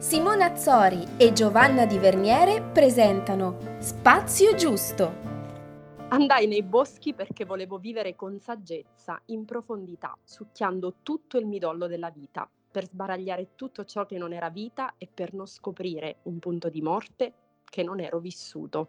Simona 0.00 0.46
Azzori 0.46 1.06
e 1.18 1.34
Giovanna 1.34 1.84
Di 1.84 1.98
Verniere 1.98 2.62
presentano 2.62 3.76
Spazio 3.80 4.54
Giusto. 4.54 5.12
Andai 6.08 6.46
nei 6.46 6.62
boschi 6.62 7.12
perché 7.12 7.44
volevo 7.44 7.76
vivere 7.76 8.16
con 8.16 8.40
saggezza, 8.40 9.20
in 9.26 9.44
profondità, 9.44 10.16
succhiando 10.24 10.94
tutto 11.02 11.36
il 11.36 11.44
midollo 11.44 11.86
della 11.86 12.08
vita, 12.08 12.48
per 12.70 12.86
sbaragliare 12.86 13.50
tutto 13.56 13.84
ciò 13.84 14.06
che 14.06 14.16
non 14.16 14.32
era 14.32 14.48
vita 14.48 14.94
e 14.96 15.06
per 15.12 15.34
non 15.34 15.46
scoprire 15.46 16.20
un 16.22 16.38
punto 16.38 16.70
di 16.70 16.80
morte 16.80 17.34
che 17.62 17.82
non 17.82 18.00
ero 18.00 18.20
vissuto. 18.20 18.88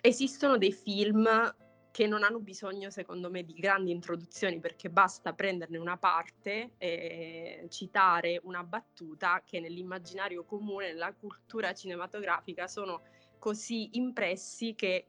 Esistono 0.00 0.56
dei 0.56 0.72
film 0.72 1.28
che 1.92 2.06
non 2.06 2.24
hanno 2.24 2.40
bisogno, 2.40 2.90
secondo 2.90 3.30
me, 3.30 3.44
di 3.44 3.52
grandi 3.52 3.92
introduzioni 3.92 4.58
perché 4.58 4.88
basta 4.88 5.34
prenderne 5.34 5.76
una 5.76 5.98
parte 5.98 6.72
e 6.78 7.66
citare 7.68 8.40
una 8.44 8.64
battuta 8.64 9.42
che 9.44 9.60
nell'immaginario 9.60 10.42
comune, 10.44 10.92
nella 10.92 11.12
cultura 11.12 11.74
cinematografica 11.74 12.66
sono 12.66 13.02
così 13.38 13.90
impressi 13.98 14.74
che, 14.74 15.06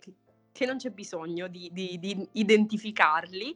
che 0.51 0.65
non 0.65 0.75
c'è 0.75 0.89
bisogno 0.89 1.47
di, 1.47 1.69
di, 1.71 1.97
di 1.99 2.27
identificarli 2.33 3.55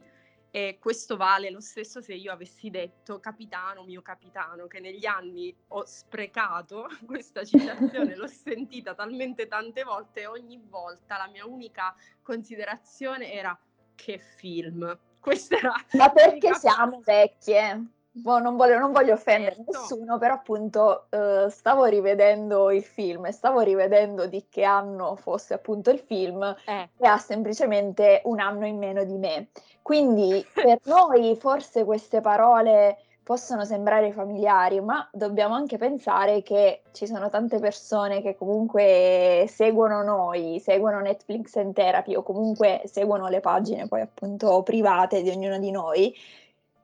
e 0.50 0.78
questo 0.80 1.16
vale 1.16 1.50
lo 1.50 1.60
stesso 1.60 2.00
se 2.00 2.14
io 2.14 2.32
avessi 2.32 2.70
detto 2.70 3.20
capitano, 3.20 3.84
mio 3.84 4.02
capitano, 4.02 4.66
che 4.66 4.80
negli 4.80 5.06
anni 5.06 5.54
ho 5.68 5.84
sprecato 5.84 6.88
questa 7.06 7.44
citazione, 7.44 8.16
l'ho 8.16 8.26
sentita 8.26 8.94
talmente 8.94 9.46
tante 9.46 9.82
volte 9.84 10.20
e 10.20 10.26
ogni 10.26 10.60
volta 10.68 11.18
la 11.18 11.28
mia 11.28 11.46
unica 11.46 11.94
considerazione 12.22 13.32
era 13.32 13.58
che 13.94 14.18
film. 14.18 14.98
Questa 15.20 15.56
era 15.56 15.74
Ma 15.92 16.10
perché 16.10 16.54
siamo 16.54 17.00
vecchie? 17.04 17.97
Boh, 18.20 18.38
non, 18.38 18.56
voglio, 18.56 18.78
non, 18.78 18.92
voglio, 18.92 19.12
offendere 19.12 19.54
certo. 19.54 19.72
nessuno, 19.72 20.18
però 20.18 20.34
appunto 20.34 21.06
uh, 21.10 21.48
stavo 21.48 21.84
rivedendo 21.84 22.70
il 22.70 22.82
film 22.82 23.26
e 23.26 23.32
stavo 23.32 23.60
rivedendo 23.60 24.26
di 24.26 24.46
che 24.48 24.64
anno 24.64 25.16
fosse 25.16 25.54
appunto 25.54 25.90
il 25.90 26.00
film 26.00 26.42
eh. 26.66 26.88
e 26.96 27.06
ha 27.06 27.18
semplicemente 27.18 28.22
un 28.24 28.40
anno 28.40 28.66
in 28.66 28.78
meno 28.78 29.04
di 29.04 29.16
me. 29.16 29.48
Quindi 29.82 30.44
per 30.52 30.80
noi 30.84 31.36
forse 31.36 31.84
queste 31.84 32.20
parole 32.20 32.98
possono 33.28 33.66
sembrare 33.66 34.10
familiari, 34.10 34.80
ma 34.80 35.06
dobbiamo 35.12 35.54
anche 35.54 35.76
pensare 35.76 36.42
che 36.42 36.80
ci 36.92 37.06
sono 37.06 37.28
tante 37.28 37.58
persone 37.58 38.22
che 38.22 38.34
comunque 38.34 39.44
seguono 39.48 40.02
noi, 40.02 40.58
seguono 40.60 41.00
Netflix 41.00 41.54
and 41.56 41.74
Therapy 41.74 42.14
o 42.14 42.22
comunque 42.22 42.80
seguono 42.86 43.28
le 43.28 43.40
pagine 43.40 43.86
poi 43.86 44.00
appunto 44.00 44.62
private 44.62 45.20
di 45.20 45.28
ognuno 45.28 45.58
di 45.58 45.70
noi 45.70 46.14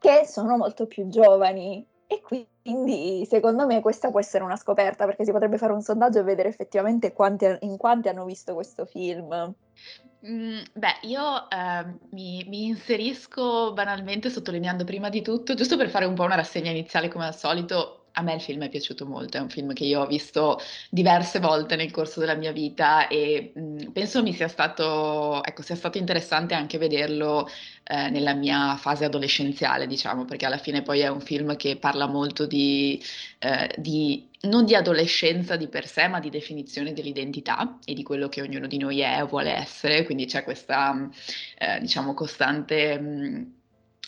che 0.05 0.27
sono 0.27 0.59
molto 0.59 0.87
più 0.87 1.09
giovani 1.09 1.83
e 2.07 2.21
quindi 2.21 3.25
secondo 3.25 3.65
me 3.65 3.81
questa 3.81 4.11
può 4.11 4.21
essere 4.21 4.45
una 4.45 4.57
scoperta 4.57 5.07
perché 5.07 5.25
si 5.25 5.33
potrebbe 5.33 5.57
fare 5.57 5.73
un 5.73 5.81
sondaggio 5.81 6.19
e 6.19 6.25
vedere 6.25 6.51
effettivamente 6.51 7.15
quanti, 7.15 7.47
in 7.61 7.79
quanti 7.79 8.09
hanno 8.09 8.27
visto 8.27 8.53
questo 8.53 8.85
film. 8.85 9.55
Mm, 10.27 10.59
beh, 10.75 10.99
io 11.03 11.49
eh, 11.49 11.87
mi, 12.11 12.45
mi, 12.49 12.67
inserisco 12.67 13.73
banalmente 13.73 14.29
sottolineando 14.29 14.85
prima 14.85 15.09
di 15.09 15.23
tutto, 15.23 15.55
giusto 15.55 15.79
per 15.79 15.89
fare 15.89 16.05
un 16.05 16.15
po' 16.15 16.25
una 16.25 16.35
rassegna 16.35 16.71
iniziale 16.71 17.09
come 17.09 17.25
al 17.25 17.35
solito, 17.35 18.04
a 18.17 18.23
me 18.23 18.35
il 18.35 18.41
film 18.41 18.63
è 18.63 18.69
piaciuto 18.69 19.07
molto, 19.07 19.37
è 19.37 19.41
un 19.41 19.49
film 19.49 19.73
che 19.73 19.85
io 19.85 20.03
ho 20.03 20.07
visto 20.07 20.61
diverse 20.89 21.41
volte 21.41 21.77
nel 21.77 21.91
corso 21.91 22.21
della 22.21 22.35
mia 22.35 22.53
vita 22.53 23.09
e 23.09 23.53
mh, 23.55 23.61
mm, 23.61 23.79
penso 23.93 24.23
mi 24.23 24.33
sia 24.33 24.49
stato, 24.49 25.43
ecco, 25.43 25.63
sia 25.63 25.75
stato 25.75 25.99
interessante 25.99 26.55
anche 26.55 26.79
vederlo 26.79 27.49
eh, 27.85 28.11
nella 28.11 28.35
mia 28.35 28.77
fase 28.77 29.05
adolescenziale, 29.05 29.87
diciamo, 29.87 30.25
perché 30.25 30.47
alla 30.47 30.59
fine 30.59 30.83
poi 30.83 31.01
è 31.01 31.09
un 31.09 31.21
film 31.21 31.57
che 31.57 31.77
parla 31.77 32.07
molto 32.07 32.47
di, 32.47 33.03
eh, 33.39 33.75
di 33.79 34.29
non 34.43 34.65
di 34.65 34.75
adolescenza 34.75 35.57
di 35.57 35.69
per 35.69 35.87
sé, 35.87 36.07
ma 36.09 36.21
di 36.21 36.31
definizione 36.31 36.93
dell'identità 36.93 37.79
e 37.85 37.95
di 37.95 38.03
quello 38.03 38.29
che 38.29 38.43
ognuno 38.43 38.67
di 38.67 38.79
noi 38.79 39.01
è 39.01 39.23
o 39.23 39.27
vuole 39.27 39.53
essere, 39.53 40.05
quindi 40.05 40.27
c'è 40.27 40.45
questa, 40.45 41.09
eh, 41.59 41.81
diciamo, 41.81 42.15
costante... 42.15 42.99
Mh, 42.99 43.54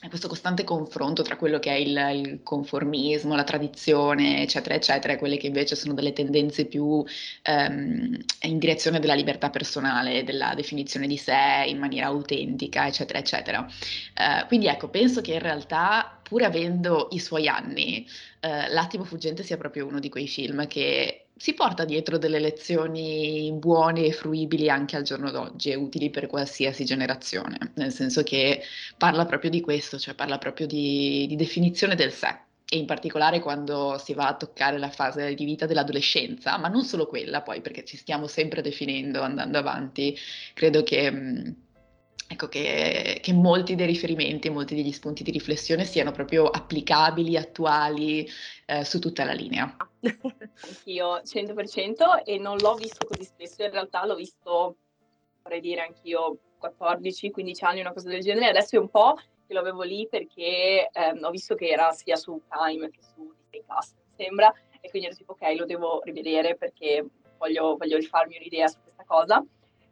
questo 0.09 0.29
costante 0.29 0.63
confronto 0.63 1.23
tra 1.23 1.37
quello 1.37 1.59
che 1.59 1.71
è 1.71 1.77
il, 1.77 1.97
il, 2.15 2.41
conformismo, 2.43 3.35
la 3.35 3.45
tradizione, 3.45 4.43
eccetera, 4.43 4.75
eccetera, 4.75 5.15
e 5.15 5.17
quelle 5.17 5.37
che 5.39 5.47
invece 5.47 5.75
sono 5.75 5.95
delle 5.95 6.13
tendenze 6.13 6.67
più 6.67 7.05
ehm, 7.43 8.17
in 8.43 8.59
direzione 8.59 9.01
della 9.01 9.15
libertà 9.15 9.51
personale, 9.51 10.23
della 10.23 10.55
definizione 10.55 11.07
di 11.07 11.17
sé 11.17 11.65
in 11.67 11.79
maniera 11.79 12.07
autentica, 12.09 12.87
eccetera, 12.87 13.19
eccetera. 13.19 13.67
Eh, 14.15 14.47
quindi 14.47 14.67
ecco, 14.67 14.89
penso 14.89 15.21
che 15.23 15.33
in 15.33 15.41
realtà, 15.41 16.21
pur 16.23 16.43
avendo 16.43 17.09
i 17.13 17.19
suoi 17.19 17.49
anni, 17.49 18.07
eh, 18.41 18.69
L'attimo 18.69 19.05
fuggente 19.05 19.43
sia 19.43 19.57
proprio 19.57 19.87
uno 19.87 19.99
di 19.99 20.09
quei 20.09 20.29
film 20.29 20.67
che 20.69 21.26
si 21.39 21.53
porta 21.55 21.85
dietro 21.85 22.17
delle 22.19 22.39
lezioni 22.39 23.53
buone 23.53 24.07
e 24.07 24.13
fruibili 24.13 24.71
anche 24.71 24.97
al 24.97 25.03
giorno 25.03 25.31
d'oggi 25.31 25.71
e 25.71 25.75
utili 25.75 26.09
per 26.11 26.27
qualsiasi 26.27 26.85
generazione, 26.85 27.73
nel 27.75 27.93
senso 27.93 28.23
che 28.23 28.63
parla 28.97 29.27
proprio 29.27 29.51
di 29.51 29.61
questo, 29.61 29.99
cioè 29.99 30.15
parla 30.15 30.39
proprio 30.39 30.67
di, 30.67 31.27
di 31.29 31.37
definizione 31.37 31.95
del 31.95 32.13
sé 32.13 32.45
e 32.69 32.79
in 32.79 32.87
particolare 32.87 33.41
quando 33.41 33.97
si 33.99 34.15
va 34.15 34.29
a 34.29 34.37
toccare 34.37 34.79
la 34.79 34.91
fase 34.91 35.35
di 35.35 35.45
vita 35.45 35.67
dell'adolescenza, 35.67 36.57
ma 36.59 36.69
non 36.69 36.85
solo 36.85 37.07
quella 37.07 37.43
poi, 37.43 37.61
perché 37.61 37.85
ci 37.85 37.97
stiamo 37.97 38.27
sempre 38.27 38.63
definendo 38.63 39.21
andando 39.23 39.59
avanti, 39.59 40.17
credo 40.55 40.83
che... 40.83 41.11
Mh, 41.11 41.57
ecco 42.29 42.49
che, 42.49 43.21
che, 43.23 43.33
molti 43.33 43.75
dei 43.75 43.87
riferimenti, 43.87 44.51
molti 44.51 44.75
degli 44.75 44.93
spunti 44.93 45.23
di 45.23 45.31
riflessione 45.31 45.85
siano 45.85 46.13
proprio 46.13 46.47
applicabili, 46.47 47.37
attuali 47.37 48.27
eh, 48.67 48.85
su 48.85 48.99
tutta 48.99 49.25
la 49.25 49.33
linea. 49.33 49.77
Anch'io 50.01 51.21
100% 51.21 52.23
e 52.25 52.39
non 52.39 52.59
l'ho 52.59 52.77
visto 52.77 53.05
così 53.05 53.25
spesso, 53.25 53.63
in 53.63 53.71
realtà 53.71 54.05
l'ho 54.05 54.15
visto, 54.15 54.77
vorrei 55.43 55.61
dire 55.61 55.83
anch'io 55.83 56.39
14-15 56.61 57.65
anni, 57.65 57.81
una 57.81 57.93
cosa 57.93 58.09
del 58.09 58.21
genere, 58.21 58.51
adesso 58.51 58.77
è 58.77 58.79
un 58.79 58.91
po' 58.91 59.17
che 59.47 59.55
lo 59.55 59.61
avevo 59.61 59.83
lì 59.83 60.09
perché 60.09 60.91
ehm, 60.93 61.23
ho 61.23 61.31
visto 61.31 61.55
che 61.55 61.69
era 61.69 61.93
sia 61.93 62.17
su 62.17 62.41
Time 62.49 62.91
che 62.91 63.01
su 63.01 63.33
Disney 63.37 63.63
Plus, 63.65 63.93
mi 63.93 64.25
sembra, 64.25 64.53
e 64.81 64.91
quindi 64.91 65.09
ero 65.09 65.17
tipo 65.17 65.33
ok, 65.33 65.55
lo 65.57 65.65
devo 65.65 66.01
rivedere 66.03 66.57
perché 66.57 67.05
voglio, 67.39 67.77
voglio 67.77 67.97
rifarmi 67.97 68.37
un'idea 68.37 68.69
su 68.69 68.79
questa 68.83 69.05
cosa. 69.05 69.45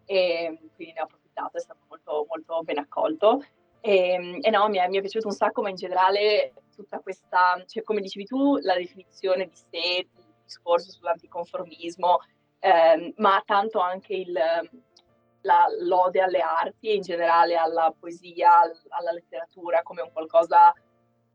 E 0.07 0.59
quindi 0.75 0.93
ne 0.93 1.01
ho 1.01 1.07
approfittato, 1.35 1.57
è 1.57 1.61
stato 1.61 1.81
molto, 1.89 2.27
molto 2.29 2.63
ben 2.63 2.79
accolto. 2.79 3.45
E, 3.81 4.11
ehm, 4.11 4.39
e 4.41 4.51
no, 4.51 4.69
mi 4.69 4.79
è, 4.79 4.89
mi 4.89 4.99
è, 4.99 5.01
piaciuto 5.01 5.27
un 5.27 5.35
sacco, 5.35 5.63
ma 5.63 5.69
in 5.69 5.77
generale 5.77 6.53
tutta 6.75 7.01
questa, 7.01 7.63
cioè 7.67 7.83
come 7.83 8.01
dicevi 8.01 8.25
tu, 8.25 8.57
la 8.59 8.75
definizione 8.75 9.47
di 9.47 9.55
sé, 9.55 9.99
il 9.99 10.09
discorso 10.45 10.91
sull'anticonformismo, 10.91 12.19
ehm, 12.61 13.13
ma 13.17 13.43
tanto 13.45 13.81
anche 13.81 14.15
il, 14.15 14.33
la 14.33 15.67
lode 15.81 16.21
alle 16.21 16.41
arti 16.41 16.89
e 16.89 16.95
in 16.95 17.03
generale 17.03 17.57
alla 17.57 17.95
poesia, 17.99 18.61
alla 18.89 19.13
letteratura 19.13 19.83
come 19.83 20.03
un 20.03 20.13
qualcosa 20.13 20.73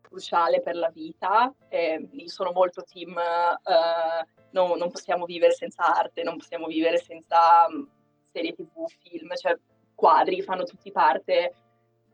cruciale 0.02 0.62
per 0.62 0.76
la 0.76 0.90
vita. 0.90 1.54
Eh, 1.68 2.10
sono 2.26 2.52
molto 2.52 2.84
team, 2.84 3.16
eh, 3.18 4.28
no, 4.52 4.76
non 4.76 4.90
possiamo 4.90 5.26
vivere 5.26 5.54
senza 5.54 5.96
arte, 5.96 6.24
non 6.24 6.38
possiamo 6.38 6.66
vivere 6.66 6.98
senza 6.98 7.68
serie 8.32 8.54
tv, 8.54 8.88
film, 8.88 9.34
cioè 9.36 9.56
quadri 10.00 10.42
fanno 10.42 10.64
tutti 10.64 10.92
parte 10.92 11.54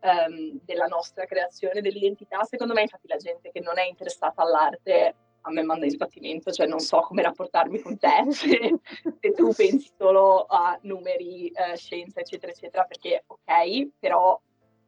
um, 0.02 0.60
della 0.64 0.88
nostra 0.88 1.26
creazione, 1.26 1.82
dell'identità. 1.82 2.44
Secondo 2.44 2.74
me, 2.74 2.82
infatti, 2.82 3.08
la 3.08 3.18
gente 3.18 3.52
che 3.52 3.60
non 3.60 3.78
è 3.78 3.86
interessata 3.86 4.42
all'arte 4.42 5.16
a 5.48 5.52
me 5.52 5.62
manda 5.62 5.86
in 5.86 5.92
sbattimento, 5.92 6.52
cioè 6.52 6.66
non 6.66 6.80
so 6.80 7.02
come 7.02 7.22
rapportarmi 7.22 7.80
con 7.80 8.00
te 8.00 8.26
se, 8.34 8.80
se 9.20 9.32
tu 9.32 9.54
pensi 9.54 9.92
solo 9.96 10.46
a 10.46 10.78
numeri, 10.82 11.50
eh, 11.50 11.78
scienza, 11.78 12.20
eccetera, 12.20 12.52
eccetera, 12.52 12.84
perché 12.86 13.24
ok, 13.28 13.90
però 14.00 14.42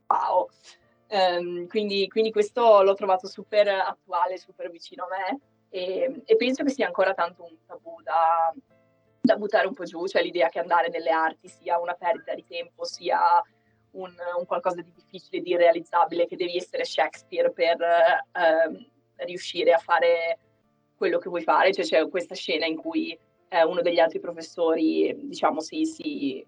wow. 0.07 0.49
Um, 1.09 1.67
quindi, 1.67 2.07
quindi, 2.09 2.31
questo 2.31 2.81
l'ho 2.81 2.95
trovato 2.95 3.27
super 3.27 3.67
attuale, 3.69 4.37
super 4.37 4.69
vicino 4.69 5.05
a 5.05 5.07
me 5.07 5.39
e, 5.69 6.21
e 6.25 6.35
penso 6.35 6.63
che 6.63 6.71
sia 6.71 6.87
ancora 6.87 7.13
tanto 7.13 7.43
un 7.43 7.55
tabù 7.65 8.01
da, 8.01 8.53
da 9.27 9.35
buttare 9.35 9.68
un 9.68 9.74
po' 9.74 9.83
giù, 9.83 10.07
cioè 10.07 10.24
l'idea 10.24 10.47
che 10.47 10.59
andare 10.59 10.89
nelle 10.89 11.12
arti 11.12 11.47
sia 11.50 11.79
una 11.79 11.94
perdita 11.94 12.33
di 12.33 12.45
tempo, 12.47 12.85
sia 12.85 13.19
un, 13.91 14.15
un 14.38 14.45
qualcosa 14.45 14.81
di 14.81 14.91
difficile, 14.94 15.41
di 15.41 15.51
irrealizzabile, 15.51 16.25
che 16.25 16.38
devi 16.38 16.56
essere 16.56 16.85
Shakespeare 16.85 17.51
per 17.51 17.81
eh, 17.81 19.25
riuscire 19.25 19.74
a 19.74 19.79
fare 19.79 20.39
quello 20.95 21.19
che 21.19 21.29
vuoi 21.29 21.41
fare. 21.41 21.74
Cioè 21.74 21.85
c'è 21.85 22.09
questa 22.09 22.35
scena 22.35 22.65
in 22.65 22.77
cui 22.77 23.18
eh, 23.50 23.63
uno 23.63 23.81
degli 23.81 24.00
altri 24.00 24.19
professori, 24.19 25.13
diciamo, 25.15 25.59
si, 25.59 25.85
si, 25.85 26.45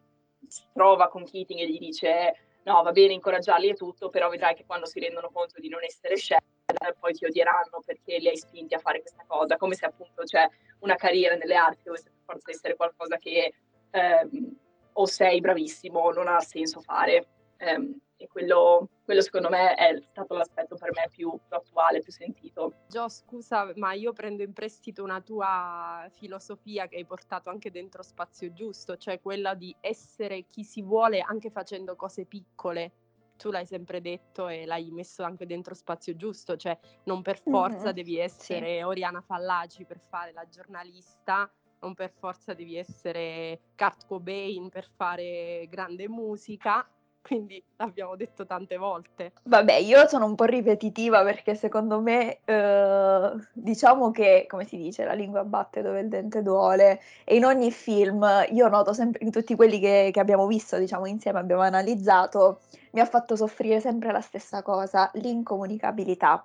trova 0.73 1.09
con 1.09 1.25
Keating 1.25 1.59
e 1.59 1.69
gli 1.69 1.77
dice 1.77 2.33
no, 2.63 2.81
va 2.81 2.91
bene 2.91 3.13
incoraggiarli 3.13 3.69
e 3.69 3.73
tutto, 3.73 4.09
però 4.09 4.29
vedrai 4.29 4.55
che 4.55 4.65
quando 4.65 4.85
si 4.85 4.99
rendono 4.99 5.29
conto 5.31 5.59
di 5.59 5.69
non 5.69 5.83
essere 5.83 6.15
Shakespeare 6.15 6.95
poi 6.99 7.13
ti 7.13 7.25
odieranno 7.25 7.81
perché 7.83 8.19
li 8.19 8.27
hai 8.27 8.37
spinti 8.37 8.75
a 8.75 8.79
fare 8.79 9.01
questa 9.01 9.23
cosa, 9.27 9.57
come 9.57 9.73
se 9.73 9.85
appunto 9.85 10.23
c'è 10.23 10.47
una 10.79 10.95
carriera 10.95 11.35
nelle 11.35 11.55
arti 11.55 11.81
dovesse 11.83 12.11
forza 12.29 12.51
essere 12.51 12.75
qualcosa 12.75 13.17
che 13.17 13.53
ehm, 13.91 14.55
o 14.93 15.05
sei 15.05 15.39
bravissimo 15.39 15.99
o 15.99 16.11
non 16.11 16.27
ha 16.27 16.39
senso 16.39 16.81
fare. 16.81 17.27
ehm, 17.57 17.99
e 18.21 18.27
quello, 18.27 18.89
quello, 19.05 19.21
secondo 19.21 19.49
me 19.49 19.73
è 19.75 19.97
stato 20.11 20.33
l'aspetto 20.33 20.75
per 20.75 20.91
me 20.93 21.07
più, 21.09 21.29
più, 21.29 21.55
attuale, 21.55 22.01
più 22.01 22.11
sentito. 22.11 22.73
Gio, 22.89 23.07
scusa, 23.07 23.71
ma 23.75 23.93
io 23.93 24.11
prendo 24.11 24.43
in 24.43 24.51
prestito 24.51 25.03
una 25.03 25.21
tua 25.21 26.05
filosofia 26.11 26.87
che 26.87 26.97
hai 26.97 27.05
portato 27.05 27.49
anche 27.49 27.71
dentro 27.71 28.03
Spazio 28.03 28.51
Giusto, 28.51 28.97
cioè 28.97 29.21
quella 29.21 29.53
di 29.53 29.73
essere 29.79 30.47
chi 30.49 30.65
si 30.65 30.81
vuole 30.81 31.21
anche 31.21 31.49
facendo 31.49 31.95
cose 31.95 32.25
piccole. 32.25 32.91
Tu 33.37 33.51
l'hai 33.51 33.65
sempre 33.65 34.01
detto 34.01 34.49
e 34.49 34.65
l'hai 34.65 34.91
messo 34.91 35.23
anche 35.23 35.45
dentro 35.45 35.73
Spazio 35.73 36.13
Giusto, 36.17 36.57
cioè 36.57 36.77
non 37.05 37.21
per 37.21 37.39
forza 37.39 37.85
mm-hmm. 37.85 37.93
devi 37.93 38.17
essere 38.17 38.79
sì. 38.79 38.83
Oriana 38.83 39.21
Fallaci 39.21 39.85
per 39.85 40.01
fare 40.01 40.33
la 40.33 40.45
giornalista, 40.49 41.49
non 41.81 41.93
per 41.93 42.11
forza 42.17 42.53
devi 42.53 42.75
essere 42.75 43.59
Kurt 43.75 44.05
Cobain 44.07 44.69
per 44.69 44.87
fare 44.95 45.67
grande 45.69 46.07
musica, 46.07 46.85
quindi 47.21 47.61
l'abbiamo 47.75 48.15
detto 48.15 48.45
tante 48.45 48.77
volte. 48.77 49.33
Vabbè, 49.43 49.75
io 49.75 50.07
sono 50.07 50.25
un 50.25 50.35
po' 50.35 50.45
ripetitiva 50.45 51.23
perché 51.23 51.55
secondo 51.55 52.01
me, 52.01 52.39
eh, 52.45 53.31
diciamo 53.53 54.11
che, 54.11 54.45
come 54.47 54.65
si 54.65 54.77
dice, 54.77 55.05
la 55.05 55.13
lingua 55.13 55.43
batte 55.43 55.81
dove 55.81 55.99
il 55.99 56.09
dente 56.09 56.41
duole 56.41 57.01
e 57.23 57.35
in 57.35 57.45
ogni 57.45 57.71
film, 57.71 58.25
io 58.51 58.67
noto 58.67 58.93
sempre, 58.93 59.23
in 59.23 59.31
tutti 59.31 59.55
quelli 59.55 59.79
che, 59.79 60.09
che 60.11 60.19
abbiamo 60.19 60.47
visto, 60.47 60.77
diciamo 60.77 61.05
insieme, 61.05 61.39
abbiamo 61.39 61.61
analizzato, 61.61 62.61
mi 62.91 62.99
ha 63.01 63.05
fatto 63.05 63.35
soffrire 63.35 63.79
sempre 63.79 64.11
la 64.11 64.21
stessa 64.21 64.61
cosa, 64.61 65.11
l'incomunicabilità 65.15 66.43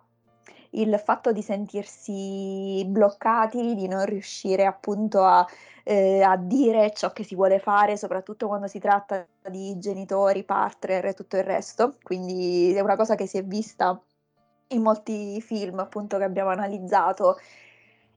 il 0.74 1.00
fatto 1.02 1.32
di 1.32 1.42
sentirsi 1.42 2.84
bloccati, 2.86 3.74
di 3.74 3.86
non 3.88 4.04
riuscire 4.04 4.64
appunto 4.64 5.22
a, 5.24 5.46
eh, 5.84 6.22
a, 6.22 6.36
dire 6.36 6.92
ciò 6.92 7.12
che 7.12 7.24
si 7.24 7.34
vuole 7.34 7.58
fare, 7.58 7.96
soprattutto 7.96 8.46
quando 8.46 8.66
si 8.66 8.78
tratta 8.78 9.26
di 9.48 9.78
genitori, 9.78 10.44
partner 10.44 11.06
e 11.06 11.14
tutto 11.14 11.36
il 11.36 11.44
resto. 11.44 11.96
Quindi 12.02 12.72
è 12.74 12.80
una 12.80 12.96
cosa 12.96 13.14
che 13.14 13.26
si 13.26 13.38
è 13.38 13.44
vista 13.44 14.00
in 14.68 14.82
molti 14.82 15.40
film 15.40 15.78
appunto 15.78 16.16
che 16.18 16.24
abbiamo 16.24 16.50
analizzato. 16.50 17.38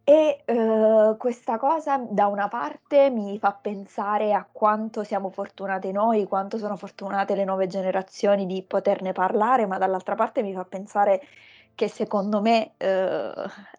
E 0.04 0.44
eh, 0.46 1.16
questa 1.18 1.58
cosa 1.58 1.98
da 1.98 2.28
una 2.28 2.48
parte 2.48 3.10
mi 3.10 3.38
fa 3.40 3.52
pensare 3.52 4.34
a 4.34 4.48
quanto 4.50 5.04
siamo 5.04 5.30
fortunate 5.30 5.92
noi, 5.92 6.26
quanto 6.26 6.58
sono 6.58 6.78
fortunate 6.78 7.36
le 7.36 7.44
nuove 7.44 7.68
generazioni 7.68 8.46
di 8.46 8.64
poterne 8.64 9.12
parlare, 9.12 9.66
ma 9.66 9.78
dall'altra 9.78 10.16
parte 10.16 10.42
mi 10.44 10.54
fa 10.54 10.64
pensare 10.64 11.22
che 11.78 11.90
secondo 11.90 12.42
me 12.42 12.74
eh, 12.78 13.32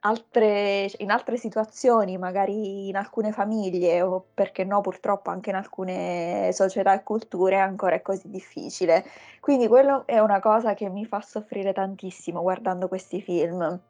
altre, 0.03 0.89
in 0.99 1.11
altre 1.11 1.37
situazioni, 1.37 2.17
magari 2.17 2.87
in 2.87 2.95
alcune 2.95 3.33
famiglie 3.33 4.03
o 4.03 4.25
perché 4.33 4.62
no 4.62 4.81
purtroppo 4.81 5.31
anche 5.31 5.50
in 5.50 5.56
alcune 5.56 6.50
società 6.53 6.95
e 6.95 7.03
culture 7.03 7.59
ancora 7.59 7.97
è 7.97 8.03
così 8.03 8.31
difficile. 8.31 9.05
Quindi 9.41 9.67
quello 9.67 10.06
è 10.06 10.21
una 10.21 10.39
cosa 10.39 10.75
che 10.75 10.89
mi 10.89 11.06
fa 11.06 11.21
soffrire 11.21 11.73
tantissimo 11.73 12.41
guardando 12.41 12.87
questi 12.87 13.21
film. 13.21 13.81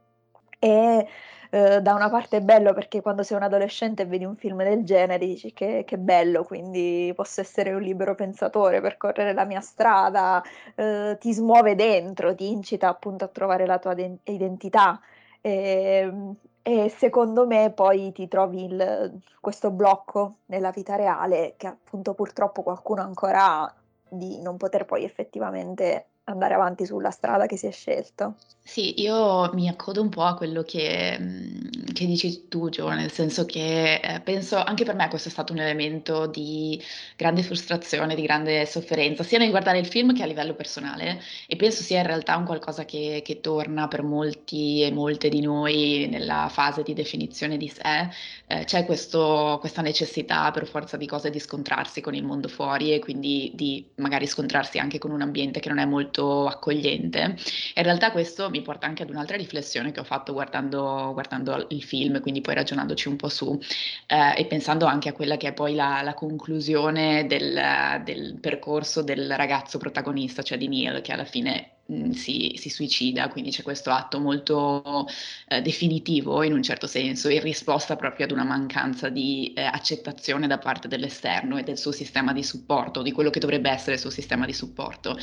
E 0.61 1.07
eh, 1.51 1.81
da 1.81 1.95
una 1.95 2.11
parte 2.11 2.39
è 2.39 2.41
bello 2.41 2.75
perché 2.75 3.01
quando 3.01 3.23
sei 3.23 3.37
un 3.37 3.43
adolescente 3.45 4.03
e 4.03 4.07
vedi 4.07 4.25
un 4.25 4.37
film 4.37 4.63
del 4.63 4.85
genere 4.85 5.25
dici 5.25 5.53
che, 5.53 5.85
che 5.87 5.97
bello, 5.99 6.45
quindi 6.45 7.13
posso 7.15 7.41
essere 7.41 7.73
un 7.73 7.81
libero 7.83 8.15
pensatore, 8.15 8.81
percorrere 8.81 9.33
la 9.33 9.45
mia 9.45 9.61
strada, 9.61 10.43
eh, 10.75 11.17
ti 11.21 11.33
smuove 11.33 11.75
dentro, 11.75 12.35
ti 12.35 12.51
incita 12.51 12.89
appunto 12.89 13.25
a 13.25 13.29
trovare 13.29 13.67
la 13.67 13.79
tua 13.79 13.95
de- 13.95 14.19
identità. 14.25 15.01
E, 15.41 16.01
ehm, 16.03 16.35
e, 16.63 16.89
secondo 16.91 17.47
me 17.47 17.73
poi 17.73 18.13
ti 18.13 18.29
trovi 18.29 18.65
il, 18.65 19.21
questo 19.41 19.71
blocco 19.71 20.39
nella 20.47 20.71
vita 20.71 20.97
reale 20.97 21.55
che 21.57 21.67
appunto 21.69 22.13
purtroppo 22.15 22.63
qualcuno 22.63 23.01
ancora 23.03 23.63
ha 23.63 23.75
di 24.11 24.41
non 24.43 24.57
poter 24.57 24.85
poi 24.85 25.05
effettivamente 25.05 26.07
andare 26.31 26.55
avanti 26.55 26.87
sulla 26.87 27.11
strada 27.11 27.47
che 27.47 27.57
si 27.57 27.67
è 27.67 27.73
scelto. 27.73 28.37
Sì, 28.63 29.01
io 29.01 29.51
mi 29.55 29.67
accodo 29.67 30.03
un 30.03 30.11
po' 30.11 30.25
a 30.25 30.35
quello 30.35 30.63
che, 30.63 31.17
mhmm, 31.19 31.93
che 31.95 32.05
dici 32.05 32.49
tu, 32.49 32.69
Gio, 32.69 32.91
nel 32.91 33.11
senso 33.11 33.47
che 33.47 33.95
eh, 33.95 34.21
penso 34.21 34.63
anche 34.63 34.85
per 34.85 34.95
me 34.95 35.09
questo 35.09 35.29
è 35.29 35.31
stato 35.31 35.55
un 35.55 35.61
elemento 35.61 36.27
di 36.27 36.79
grande 37.17 37.43
frustrazione, 37.43 38.15
di 38.15 38.21
grande 38.21 38.67
sofferenza, 38.67 39.23
sia 39.23 39.39
nel 39.39 39.49
guardare 39.49 39.79
il 39.79 39.87
film 39.87 40.15
che 40.15 40.23
a 40.23 40.27
livello 40.27 40.55
personale, 40.55 41.19
e 41.47 41.57
penso 41.57 41.83
sia 41.83 42.01
in 42.01 42.07
realtà 42.07 42.37
un 42.37 42.45
qualcosa 42.45 42.85
che, 42.85 43.23
che 43.25 43.41
torna 43.41 43.89
per 43.89 44.03
molti 44.03 44.83
e 44.83 44.93
molte 44.93 45.31
di 45.31 45.41
noi 45.41 46.07
nella 46.11 46.49
fase 46.51 46.83
di 46.83 46.93
definizione 46.93 47.57
di 47.57 47.69
sé. 47.69 48.11
Eh, 48.47 48.65
c'è 48.65 48.85
questo, 48.85 49.57
questa 49.61 49.81
necessità 49.81 50.51
per 50.51 50.67
forza 50.67 50.99
di 50.99 51.07
cose 51.07 51.31
di 51.31 51.39
scontrarsi 51.39 52.03
con 52.03 52.15
il 52.15 52.25
mondo 52.25 52.49
fuori 52.49 52.93
e 52.93 52.99
quindi 52.99 53.51
di 53.55 53.87
magari 53.97 54.27
scontrarsi 54.27 54.79
anche 54.79 54.99
con 54.99 55.11
un 55.11 55.23
ambiente 55.23 55.61
che 55.61 55.71
non 55.71 55.79
è 55.79 55.87
molto 55.87 56.18
accogliente. 56.47 57.37
In 57.75 57.83
realtà 57.83 58.11
questo 58.13 58.51
mi 58.51 58.63
porta 58.63 58.87
anche 58.87 59.03
ad 59.03 59.11
un'altra 59.11 59.37
riflessione 59.37 59.93
che 59.93 60.01
ho 60.01 60.05
fatto 60.05 60.33
guardando, 60.33 61.11
guardando 61.13 61.67
il 61.71 61.83
film, 61.83 62.21
quindi 62.21 62.41
poi 62.41 62.55
ragionandoci 62.55 63.09
un 63.09 63.17
po' 63.17 63.29
su 63.29 63.59
eh, 64.07 64.35
e 64.37 64.47
pensando 64.47 64.87
anche 64.87 65.09
a 65.09 65.13
quella 65.13 65.37
che 65.37 65.49
è 65.49 65.53
poi 65.53 65.75
la, 65.75 66.03
la 66.03 66.15
conclusione 66.15 67.27
del, 67.27 68.03
del, 68.05 68.39
percorso 68.41 69.03
del 69.03 69.35
ragazzo 69.37 69.79
protagonista, 69.79 70.43
cioè 70.43 70.59
di 70.59 70.69
Neil, 70.69 71.01
che 71.01 71.13
alla 71.13 71.25
fine 71.25 71.68
mh, 71.89 72.11
si, 72.11 72.55
si, 72.57 72.69
suicida, 72.71 73.29
quindi 73.29 73.51
c'è 73.51 73.63
questo 73.63 73.91
atto 73.91 74.21
molto 74.21 75.07
eh, 75.49 75.61
definitivo 75.63 76.43
in 76.43 76.53
un 76.53 76.63
certo 76.63 76.87
senso, 76.87 77.29
in 77.29 77.41
risposta 77.41 77.97
proprio 77.97 78.27
ad 78.27 78.33
una 78.33 78.45
mancanza 78.45 79.09
di 79.09 79.53
eh, 79.55 79.63
accettazione 79.63 80.47
da 80.47 80.59
parte 80.59 80.89
dell'esterno 80.89 81.59
e 81.59 81.63
del 81.63 81.79
suo 81.79 81.93
sistema 81.93 82.33
di 82.33 82.43
supporto, 82.43 83.03
di 83.03 83.13
quello 83.13 83.31
che 83.31 83.41
dovrebbe 83.41 83.71
essere 83.71 83.95
il 83.95 84.01
suo 84.01 84.11
sistema 84.11 84.47
di 84.47 84.53
supporto. 84.53 85.17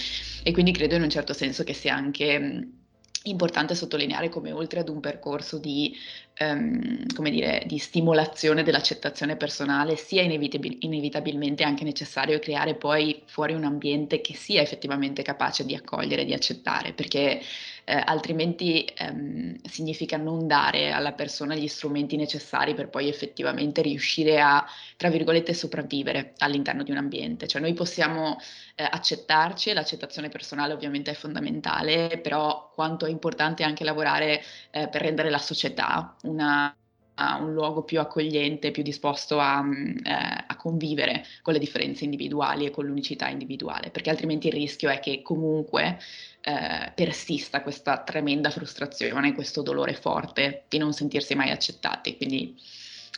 E 0.44 0.52
quindi 0.52 0.72
credo 0.72 0.96
in 0.96 1.04
un 1.04 1.10
certo 1.10 1.34
senso 1.34 1.64
che 1.64 1.74
sia 1.74 1.96
anche... 1.96 2.40
Mh, 2.40 2.84
importante 3.26 3.74
sottolineare 3.74 4.30
come 4.30 4.52
oltre 4.52 4.80
ad 4.82 4.90
un 4.90 5.00
percorso 5.00 5.58
di 5.58 5.96
ehm, 6.38 7.06
come 7.16 7.30
dire, 7.32 7.64
di 7.66 7.78
stimolazione 7.78 8.64
dell'accettazione 8.64 9.36
personale, 9.38 9.96
sia 9.96 10.22
inevitabil- 10.22 10.78
inevitabilmente 10.82 11.64
anche 11.64 11.84
necessario 11.84 12.40
creare 12.40 12.76
poi 12.76 13.22
fuori 13.26 13.54
un 13.54 13.64
ambiente 13.64 14.22
che 14.22 14.36
sia 14.36 14.62
effettivamente 14.62 15.22
capace 15.24 15.66
di 15.66 15.76
accogliere 15.76 16.26
di 16.26 16.34
accettare, 16.34 16.94
perché 16.94 17.42
eh, 17.86 18.02
altrimenti 18.04 18.84
ehm, 18.98 19.56
significa 19.64 20.18
non 20.18 20.48
dare 20.48 20.92
alla 20.92 21.14
persona 21.14 21.56
gli 21.56 21.68
strumenti 21.68 22.16
necessari 22.18 22.74
per 22.74 22.90
poi 22.90 23.08
effettivamente 23.08 23.82
riuscire 23.82 24.40
a, 24.42 24.66
tra 24.98 25.10
virgolette, 25.10 25.54
sopravvivere 25.54 26.34
all'interno 26.40 26.84
di 26.84 26.92
un 26.92 26.98
ambiente. 26.98 27.48
Cioè 27.48 27.62
noi 27.62 27.74
possiamo 27.74 28.38
eh, 28.76 28.84
accettarci, 28.84 29.74
l'accettazione 29.74 30.30
personale 30.30 30.74
ovviamente 30.74 31.12
è 31.12 31.14
fondamentale, 31.14 32.20
però 32.22 32.72
quanto 32.74 33.06
è 33.06 33.10
importante 33.10 33.64
anche 33.64 33.84
lavorare 33.84 34.42
eh, 34.72 34.88
per 34.90 35.02
rendere 35.02 35.30
la 35.30 35.38
società 35.38 36.16
una, 36.26 36.76
un 37.40 37.54
luogo 37.54 37.84
più 37.84 38.00
accogliente, 38.00 38.72
più 38.72 38.84
disposto 38.84 39.40
a, 39.40 39.62
mm, 39.62 39.98
eh, 40.04 40.44
a, 40.48 40.56
convivere 40.58 41.26
con 41.42 41.54
le 41.54 41.60
differenze 41.60 42.04
individuali 42.04 42.66
e 42.66 42.72
con 42.72 42.86
l'unicità 42.86 43.30
individuale, 43.30 43.90
perché 43.90 44.10
altrimenti 44.10 44.48
il 44.48 44.54
rischio 44.54 44.90
è 44.90 45.00
che 45.00 45.22
comunque 45.22 46.00
eh, 46.42 46.92
persista 46.94 47.62
questa 47.62 48.04
tremenda 48.04 48.50
frustrazione, 48.50 49.34
questo 49.34 49.62
dolore 49.62 49.94
forte 49.94 50.66
di 50.68 50.78
non 50.78 50.94
sentirsi 50.94 51.36
mai 51.36 51.52
accettati. 51.52 52.18
Quindi 52.18 52.56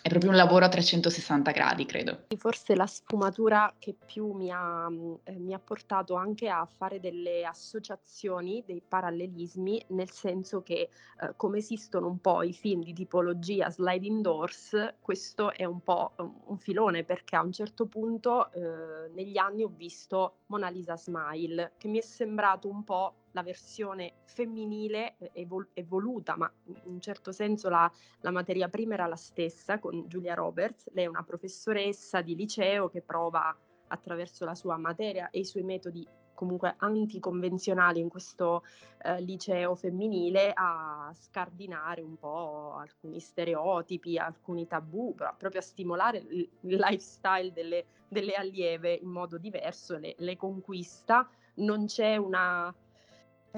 è 0.01 0.09
proprio 0.09 0.31
un 0.31 0.37
lavoro 0.37 0.65
a 0.65 0.69
360 0.69 1.51
gradi, 1.51 1.85
credo. 1.85 2.25
Forse 2.37 2.75
la 2.75 2.85
sfumatura 2.85 3.73
che 3.77 3.93
più 3.93 4.31
mi 4.31 4.49
ha, 4.51 4.87
eh, 5.23 5.37
mi 5.37 5.53
ha, 5.53 5.59
portato 5.59 6.15
anche 6.15 6.47
a 6.47 6.65
fare 6.65 6.99
delle 6.99 7.43
associazioni, 7.43 8.63
dei 8.65 8.81
parallelismi, 8.87 9.85
nel 9.89 10.09
senso 10.09 10.61
che 10.61 10.89
eh, 11.21 11.33
come 11.35 11.57
esistono 11.57 12.07
un 12.07 12.19
po' 12.19 12.43
i 12.43 12.53
film 12.53 12.83
di 12.83 12.93
tipologia 12.93 13.69
sliding 13.69 14.21
doors, 14.21 14.93
questo 15.01 15.51
è 15.51 15.65
un 15.65 15.81
po' 15.81 16.13
un 16.45 16.57
filone 16.57 17.03
perché 17.03 17.35
a 17.35 17.41
un 17.41 17.51
certo 17.51 17.85
punto 17.87 18.51
eh, 18.53 19.09
negli 19.13 19.37
anni 19.37 19.63
ho 19.63 19.71
visto 19.75 20.37
Mona 20.47 20.69
Lisa 20.69 20.95
Smile, 20.95 21.73
che 21.77 21.87
mi 21.87 21.97
è 21.97 22.01
sembrato 22.01 22.69
un 22.69 22.83
po' 22.83 23.13
la 23.31 23.43
versione 23.43 24.13
femminile 24.25 25.15
evol- 25.33 25.69
evoluta, 25.73 26.35
ma 26.35 26.51
in 26.65 26.79
un 26.85 27.01
certo 27.01 27.31
senso 27.31 27.69
la, 27.69 27.91
la, 28.21 28.31
materia 28.31 28.69
prima 28.69 28.93
era 28.93 29.07
la 29.07 29.15
stessa 29.15 29.79
con 29.79 30.07
Giulia 30.07 30.33
Roberts. 30.33 30.89
Lei 30.93 31.05
è 31.05 31.07
una 31.07 31.23
professoressa 31.23 32.21
di 32.21 32.35
liceo 32.35 32.89
che 32.89 33.01
prova 33.01 33.55
attraverso 33.87 34.45
la 34.45 34.55
sua 34.55 34.77
materia 34.77 35.29
e 35.29 35.39
i 35.39 35.45
suoi 35.45 35.63
metodi 35.63 36.05
comunque 36.37 36.75
anticonvenzionali 36.77 37.99
in 37.99 38.09
questo 38.09 38.63
eh, 39.01 39.19
liceo 39.21 39.73
femminile 39.73 40.51
a 40.53 41.11
scardinare 41.15 42.01
un 42.03 42.15
po' 42.15 42.75
alcuni 42.75 43.19
stereotipi, 43.19 44.19
alcuni 44.19 44.67
tabù, 44.67 45.15
proprio 45.15 45.59
a 45.59 45.63
stimolare 45.63 46.19
il, 46.19 46.47
lifestyle 46.61 47.51
delle, 47.51 47.85
delle, 48.07 48.33
allieve 48.33 48.93
in 48.93 49.09
modo 49.09 49.39
diverso, 49.39 49.97
le, 49.97 50.13
le 50.19 50.37
conquista. 50.37 51.27
Non 51.55 51.87
c'è 51.87 52.17
una 52.17 52.71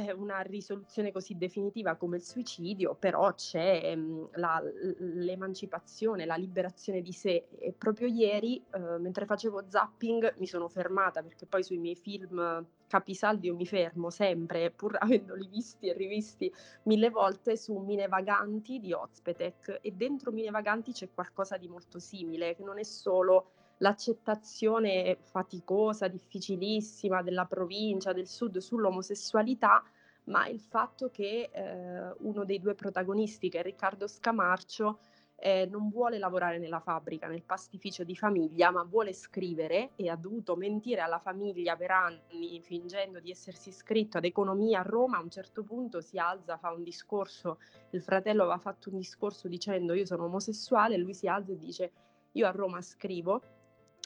eh, 0.08 0.12
una 0.13 0.39
risoluzione 0.41 1.12
così 1.12 1.38
definitiva 1.38 1.96
come 1.96 2.18
il 2.18 2.24
suicidio, 2.24 2.96
però 2.96 3.34
c'è 3.34 3.96
mh, 3.96 4.29
la, 4.34 4.62
l'emancipazione, 4.98 6.25
la 6.25 6.36
liberazione 6.36 7.01
di 7.01 7.12
sé. 7.12 7.48
E 7.58 7.74
proprio 7.74 8.08
ieri, 8.08 8.63
eh, 8.72 8.98
mentre 9.00 9.25
facevo 9.25 9.65
zapping, 9.68 10.36
mi 10.38 10.48
sono 10.48 10.68
fermata 10.68 11.22
perché 11.22 11.46
poi 11.46 11.63
sui 11.63 11.77
miei 11.77 11.96
film 11.96 12.65
capisaldi 12.89 13.48
io 13.48 13.56
mi 13.56 13.68
fermo 13.68 14.10
sempre, 14.10 14.72
pur 14.72 14.98
avendoli 15.00 15.48
visti 15.48 15.88
e 15.88 15.94
rivisti 15.94 16.51
mille 16.84 17.10
volte, 17.10 17.56
su 17.56 17.77
Mine 17.77 18.08
Vaganti 18.08 18.79
di 18.79 18.91
Ozpetek. 18.91 19.79
E 19.82 19.91
dentro 19.91 20.32
Mine 20.32 20.50
Vaganti 20.50 20.91
c'è 20.91 21.10
qualcosa 21.13 21.58
di 21.58 21.68
molto 21.68 22.00
simile, 22.00 22.56
che 22.56 22.63
non 22.63 22.79
è 22.79 22.84
solo 22.84 23.51
l'accettazione 23.79 25.17
faticosa, 25.21 26.07
difficilissima 26.07 27.21
della 27.21 27.45
provincia, 27.45 28.13
del 28.13 28.27
sud 28.27 28.57
sull'omosessualità, 28.57 29.83
ma 30.25 30.48
il 30.48 30.59
fatto 30.59 31.09
che 31.09 31.50
eh, 31.51 32.13
uno 32.19 32.45
dei 32.45 32.59
due 32.59 32.75
protagonisti, 32.75 33.50
che 33.50 33.59
è 33.59 33.63
Riccardo 33.63 34.07
Scamarcio, 34.07 35.00
eh, 35.41 35.65
non 35.71 35.89
vuole 35.89 36.17
lavorare 36.17 36.59
nella 36.59 36.81
fabbrica, 36.81 37.27
nel 37.27 37.43
pastificio 37.43 38.03
di 38.03 38.15
famiglia, 38.15 38.71
ma 38.71 38.83
vuole 38.83 39.13
scrivere 39.13 39.91
e 39.95 40.09
ha 40.09 40.15
dovuto 40.17 40.57
mentire 40.57 41.00
alla 41.00 41.19
famiglia 41.19 41.77
per 41.77 41.91
anni 41.91 42.59
fingendo 42.62 43.21
di 43.21 43.31
essersi 43.31 43.69
iscritto 43.69 44.17
ad 44.17 44.25
economia 44.25 44.79
a 44.79 44.83
Roma. 44.83 45.17
A 45.17 45.21
un 45.21 45.29
certo 45.29 45.63
punto 45.63 46.01
si 46.01 46.17
alza, 46.17 46.57
fa 46.57 46.71
un 46.74 46.83
discorso, 46.83 47.59
il 47.91 48.01
fratello 48.01 48.43
aveva 48.43 48.57
fatto 48.57 48.89
un 48.89 48.98
discorso 48.98 49.48
dicendo 49.48 49.93
io 49.93 50.05
sono 50.05 50.25
omosessuale, 50.25 50.98
lui 50.98 51.13
si 51.13 51.27
alza 51.27 51.53
e 51.53 51.57
dice 51.57 51.91
io 52.33 52.45
a 52.45 52.51
Roma 52.51 52.81
scrivo 52.81 53.41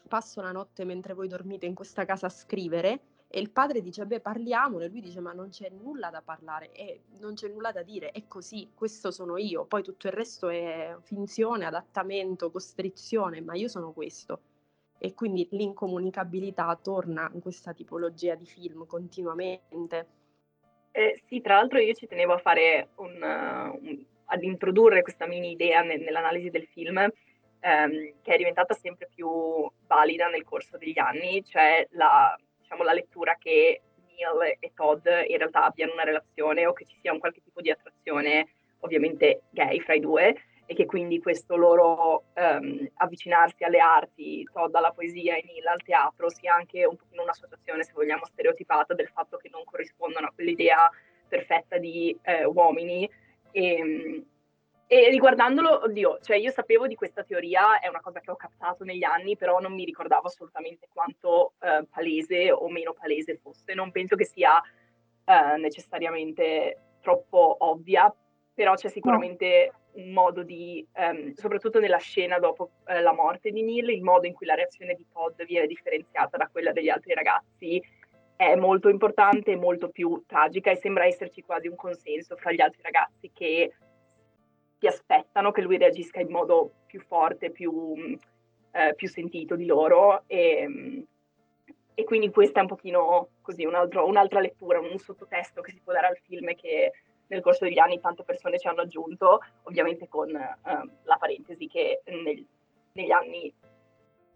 passo 0.07 0.41
la 0.41 0.51
notte 0.51 0.85
mentre 0.85 1.13
voi 1.13 1.27
dormite 1.27 1.65
in 1.65 1.73
questa 1.73 2.05
casa 2.05 2.27
a 2.27 2.29
scrivere 2.29 3.01
e 3.35 3.39
il 3.39 3.49
padre 3.49 3.81
dice 3.81 4.05
beh 4.05 4.19
parliamone, 4.19 4.89
lui 4.89 5.01
dice 5.01 5.19
ma 5.19 5.33
non 5.33 5.49
c'è 5.49 5.67
nulla 5.69 6.11
da 6.11 6.21
parlare 6.21 6.71
e 6.71 7.01
non 7.19 7.33
c'è 7.33 7.47
nulla 7.47 7.71
da 7.71 7.81
dire, 7.81 8.11
è 8.11 8.27
così, 8.27 8.69
questo 8.75 9.09
sono 9.09 9.37
io, 9.37 9.65
poi 9.65 9.81
tutto 9.81 10.05
il 10.05 10.13
resto 10.13 10.49
è 10.49 10.95
finzione, 11.01 11.65
adattamento, 11.65 12.51
costrizione, 12.51 13.41
ma 13.41 13.55
io 13.55 13.67
sono 13.67 13.91
questo. 13.91 14.41
E 14.99 15.15
quindi 15.15 15.47
l'incomunicabilità 15.49 16.79
torna 16.79 17.27
in 17.33 17.41
questa 17.41 17.73
tipologia 17.73 18.35
di 18.35 18.45
film 18.45 18.85
continuamente. 18.85 20.07
Eh, 20.91 21.23
sì, 21.25 21.41
tra 21.41 21.55
l'altro 21.55 21.79
io 21.79 21.93
ci 21.95 22.05
tenevo 22.05 22.33
a 22.33 22.37
fare 22.37 22.89
un, 22.97 23.15
un, 23.19 24.05
ad 24.25 24.43
introdurre 24.43 25.01
questa 25.01 25.25
mini 25.25 25.53
idea 25.53 25.81
ne, 25.81 25.97
nell'analisi 25.97 26.51
del 26.51 26.67
film 26.67 27.11
ehm, 27.63 28.15
che 28.21 28.33
è 28.33 28.37
diventata 28.37 28.73
sempre 28.73 29.09
più 29.13 29.69
valida 29.87 30.27
nel 30.27 30.43
corso 30.43 30.77
degli 30.77 30.99
anni, 30.99 31.43
cioè 31.45 31.87
la, 31.91 32.37
diciamo, 32.59 32.83
la 32.83 32.93
lettura 32.93 33.37
che 33.39 33.81
Neil 34.07 34.57
e 34.59 34.71
Todd 34.75 35.07
in 35.07 35.37
realtà 35.37 35.63
abbiano 35.63 35.93
una 35.93 36.03
relazione 36.03 36.65
o 36.65 36.73
che 36.73 36.85
ci 36.85 36.97
sia 37.01 37.13
un 37.13 37.19
qualche 37.19 37.41
tipo 37.41 37.61
di 37.61 37.71
attrazione 37.71 38.47
ovviamente 38.79 39.43
gay 39.49 39.79
fra 39.79 39.93
i 39.93 40.01
due 40.01 40.35
e 40.65 40.75
che 40.75 40.85
quindi 40.85 41.19
questo 41.19 41.55
loro 41.55 42.25
um, 42.35 42.89
avvicinarsi 42.95 43.63
alle 43.63 43.79
arti, 43.79 44.47
Todd 44.51 44.73
alla 44.75 44.91
poesia 44.91 45.35
e 45.35 45.43
Neil 45.45 45.67
al 45.67 45.81
teatro 45.81 46.29
sia 46.29 46.53
anche 46.53 46.85
un 46.85 46.95
pochino 46.95 47.23
un'associazione, 47.23 47.83
se 47.83 47.93
vogliamo, 47.93 48.25
stereotipata 48.25 48.93
del 48.93 49.09
fatto 49.09 49.37
che 49.37 49.49
non 49.49 49.63
corrispondono 49.63 50.27
a 50.27 50.31
quell'idea 50.33 50.89
perfetta 51.27 51.77
di 51.77 52.17
eh, 52.23 52.45
uomini. 52.45 53.09
E, 53.51 54.25
e 54.93 55.09
riguardandolo, 55.09 55.85
oddio, 55.85 56.19
cioè 56.21 56.37
io 56.37 56.51
sapevo 56.51 56.85
di 56.85 56.93
questa 56.93 57.23
teoria, 57.23 57.79
è 57.79 57.87
una 57.87 57.99
cosa 57.99 58.19
che 58.19 58.29
ho 58.29 58.35
captato 58.35 58.83
negli 58.83 59.03
anni, 59.03 59.35
però 59.35 59.59
non 59.59 59.73
mi 59.73 59.85
ricordavo 59.85 60.27
assolutamente 60.27 60.87
quanto 60.93 61.53
eh, 61.61 61.83
palese 61.89 62.51
o 62.51 62.69
meno 62.69 62.93
palese 62.93 63.39
fosse. 63.41 63.73
Non 63.73 63.89
penso 63.89 64.15
che 64.15 64.25
sia 64.25 64.61
eh, 65.25 65.57
necessariamente 65.57 66.77
troppo 67.01 67.55
ovvia, 67.61 68.13
però 68.53 68.75
c'è 68.75 68.87
sicuramente 68.87 69.71
no. 69.93 70.03
un 70.03 70.11
modo 70.11 70.43
di, 70.43 70.85
ehm, 70.93 71.33
soprattutto 71.33 71.79
nella 71.79 71.97
scena 71.97 72.37
dopo 72.37 72.69
eh, 72.85 73.01
la 73.01 73.13
morte 73.13 73.49
di 73.49 73.63
Neil, 73.63 73.89
il 73.89 74.03
modo 74.03 74.27
in 74.27 74.33
cui 74.33 74.45
la 74.45 74.53
reazione 74.53 74.93
di 74.93 75.07
Todd 75.11 75.41
viene 75.41 75.65
differenziata 75.65 76.37
da 76.37 76.47
quella 76.51 76.71
degli 76.71 76.89
altri 76.89 77.15
ragazzi 77.15 77.81
è 78.35 78.55
molto 78.55 78.89
importante 78.89 79.55
molto 79.55 79.89
più 79.89 80.23
tragica 80.27 80.71
e 80.71 80.75
sembra 80.75 81.05
esserci 81.05 81.41
quasi 81.43 81.67
un 81.67 81.75
consenso 81.75 82.35
fra 82.35 82.51
gli 82.51 82.61
altri 82.61 82.81
ragazzi 82.81 83.31
che 83.33 83.71
si 84.83 84.87
aspettano 84.87 85.51
che 85.51 85.61
lui 85.61 85.77
reagisca 85.77 86.19
in 86.19 86.29
modo 86.29 86.71
più 86.87 86.99
forte, 86.99 87.51
più, 87.51 87.95
eh, 88.71 88.93
più 88.95 89.07
sentito 89.07 89.55
di 89.55 89.65
loro. 89.65 90.23
E, 90.27 91.05
e, 91.93 92.03
quindi 92.03 92.29
questa 92.29 92.59
è 92.59 92.63
un 92.63 92.67
pochino 92.67 93.29
così 93.41 93.63
un 93.63 93.75
altro, 93.75 94.05
un'altra 94.05 94.41
lettura, 94.41 94.81
un 94.81 94.97
sottotesto 94.97 95.61
che 95.61 95.71
si 95.71 95.79
può 95.81 95.93
dare 95.93 96.07
al 96.07 96.17
film 96.17 96.53
che 96.55 96.91
nel 97.27 97.41
corso 97.41 97.63
degli 97.63 97.79
anni 97.79 98.01
tante 98.01 98.23
persone 98.23 98.59
ci 98.59 98.67
hanno 98.67 98.81
aggiunto, 98.81 99.39
ovviamente 99.63 100.09
con 100.09 100.35
eh, 100.35 100.57
la 100.61 101.15
parentesi 101.17 101.67
che 101.67 102.01
nel, 102.03 102.45
negli 102.91 103.11
anni 103.11 103.53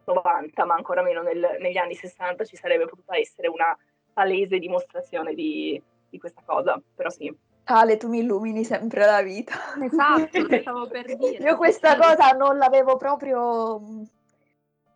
90, 0.05 0.63
ma 0.63 0.75
ancora 0.75 1.01
meno 1.01 1.23
nel, 1.23 1.57
negli 1.59 1.77
anni 1.77 1.95
60 1.95 2.45
ci 2.45 2.55
sarebbe 2.55 2.85
potuta 2.85 3.17
essere 3.17 3.49
una 3.49 3.77
palese 4.13 4.59
dimostrazione 4.59 5.33
di, 5.33 5.81
di 6.09 6.17
questa 6.17 6.41
cosa, 6.45 6.81
però 6.95 7.09
sì. 7.09 7.35
Ale, 7.69 7.97
tu 7.97 8.07
mi 8.07 8.19
illumini 8.19 8.63
sempre 8.63 9.05
la 9.05 9.21
vita. 9.21 9.53
Esatto, 9.81 10.59
stavo 10.61 10.87
per 10.87 11.15
dire. 11.17 11.43
Io 11.43 11.57
questa 11.57 11.97
cosa 11.97 12.31
non 12.31 12.57
l'avevo 12.57 12.95
proprio 12.95 13.79
mm, 13.79 14.03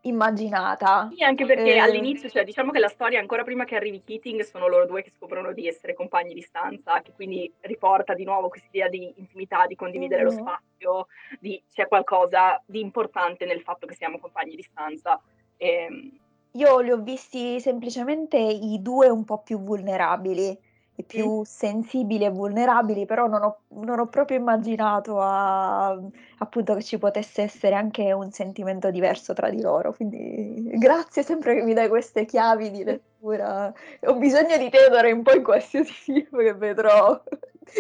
immaginata. 0.02 1.10
Sì, 1.14 1.22
anche 1.22 1.46
perché 1.46 1.74
eh... 1.74 1.80
all'inizio, 1.80 2.30
cioè, 2.30 2.46
diciamo 2.46 2.72
che 2.72 2.80
la 2.80 2.88
storia, 2.88 3.20
ancora 3.20 3.44
prima 3.44 3.66
che 3.66 3.76
arrivi 3.76 4.04
Keating, 4.06 4.42
sono 4.44 4.70
loro 4.70 4.86
due 4.86 5.04
che 5.04 5.12
scoprono 5.12 5.52
di 5.52 5.68
essere 5.68 5.94
compagni 5.94 6.34
di 6.34 6.42
stanza, 6.42 7.02
che 7.02 7.12
quindi 7.14 7.52
riporta 7.60 8.14
di 8.14 8.24
nuovo 8.24 8.48
questa 8.48 8.70
idea 8.72 8.88
di 8.88 9.14
intimità, 9.18 9.66
di 9.68 9.76
condividere 9.76 10.24
mm-hmm. 10.24 10.38
lo 10.38 10.42
spazio, 10.42 11.08
di 11.42 11.62
c'è 11.74 11.90
qualcosa 11.90 12.62
di 12.66 12.80
importante 12.80 13.46
nel 13.46 13.62
fatto 13.62 13.86
che 13.86 13.96
siamo 13.96 14.18
compagni 14.18 14.56
di 14.56 14.64
stanza. 14.64 15.22
E... 15.58 15.68
Ehm, 15.68 16.12
Io 16.52 16.80
li 16.80 16.92
ho 16.92 16.98
visti 16.98 17.60
semplicemente 17.60 18.38
i 18.38 18.82
due 18.82 19.10
un 19.10 19.26
po' 19.26 19.40
più 19.40 19.60
vulnerabili 19.60 20.70
più 21.04 21.44
sensibili 21.44 22.26
e 22.26 22.30
vulnerabili, 22.30 23.06
però 23.06 23.28
non 23.28 23.44
ho, 23.44 23.60
non 23.80 24.00
ho 24.00 24.08
proprio 24.08 24.38
immaginato 24.38 25.20
a, 25.20 25.98
appunto 26.38 26.76
che 26.76 26.84
ci 26.84 26.98
potesse 26.98 27.42
essere 27.44 27.76
anche 27.76 28.12
un 28.12 28.32
sentimento 28.32 28.90
diverso 28.92 29.34
tra 29.34 29.50
di 29.50 29.62
loro. 29.62 29.94
Quindi 29.94 30.72
grazie 30.78 31.24
sempre 31.24 31.56
che 31.56 31.64
mi 31.64 31.74
dai 31.74 31.88
queste 31.88 32.26
chiavi 32.26 32.72
di 32.72 32.84
lettura. 32.84 33.74
Ho 34.06 34.16
bisogno 34.16 34.58
di 34.58 34.70
te 34.70 34.90
d'ora 34.90 35.08
in 35.08 35.24
poi 35.24 35.38
in 35.38 35.44
qualsiasi 35.44 35.92
film 35.94 36.38
che 36.38 36.54
vedrò. 36.54 37.22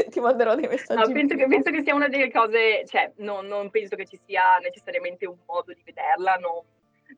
Ti 0.09 0.19
manderò 0.19 0.55
dei 0.55 0.67
messaggi. 0.67 0.99
No, 1.01 1.11
penso, 1.11 1.35
che, 1.35 1.47
penso, 1.47 1.71
che, 1.71 1.81
sia 1.83 1.95
una 1.95 2.07
delle 2.07 2.31
cose, 2.31 2.85
cioè, 2.85 3.11
no, 3.17 3.41
non 3.41 3.69
penso 3.71 3.95
che 3.95 4.05
ci 4.05 4.19
sia 4.25 4.57
necessariamente 4.61 5.25
un 5.25 5.37
modo 5.45 5.73
di 5.73 5.81
vederla, 5.83 6.35
no, 6.35 6.63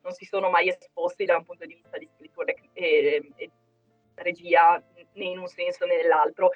non 0.02 0.12
si 0.12 0.24
sono 0.24 0.50
mai 0.50 0.68
esposti 0.68 1.24
da 1.24 1.36
un 1.36 1.44
punto 1.44 1.66
di 1.66 1.74
vista 1.74 1.98
di 1.98 2.08
scrittura 2.16 2.52
e, 2.72 3.32
e 3.36 3.50
regia 4.14 4.82
né 5.14 5.24
in 5.24 5.38
un 5.38 5.48
senso 5.48 5.86
né 5.86 5.96
nell'altro, 5.96 6.50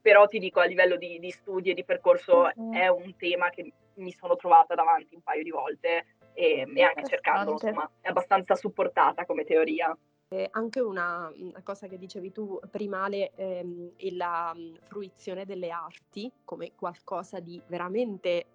però 0.00 0.26
ti 0.26 0.38
dico 0.38 0.60
a 0.60 0.64
livello 0.64 0.96
di, 0.96 1.18
di 1.18 1.30
studi 1.30 1.70
e 1.70 1.74
di 1.74 1.84
percorso 1.84 2.50
mm-hmm. 2.58 2.74
è 2.74 2.88
un 2.88 3.16
tema 3.16 3.50
che 3.50 3.72
mi 3.94 4.12
sono 4.12 4.36
trovata 4.36 4.74
davanti 4.74 5.14
un 5.14 5.22
paio 5.22 5.42
di 5.42 5.50
volte 5.50 6.06
e, 6.34 6.66
e 6.74 6.82
anche 6.82 7.04
cercandolo, 7.04 7.52
insomma, 7.52 7.88
è 8.00 8.08
abbastanza 8.08 8.54
supportata 8.54 9.24
come 9.24 9.44
teoria. 9.44 9.96
Eh, 10.28 10.48
anche 10.52 10.80
una, 10.80 11.32
una, 11.36 11.62
cosa 11.62 11.86
che 11.86 11.96
dicevi 11.96 12.32
tu 12.32 12.58
prima, 12.70 13.04
Ale, 13.04 13.32
ehm, 13.36 13.92
è 13.96 14.10
la 14.10 14.52
um, 14.54 14.74
fruizione 14.82 15.44
delle 15.44 15.70
arti 15.70 16.30
come 16.44 16.72
qualcosa 16.74 17.40
di 17.40 17.60
veramente 17.68 18.46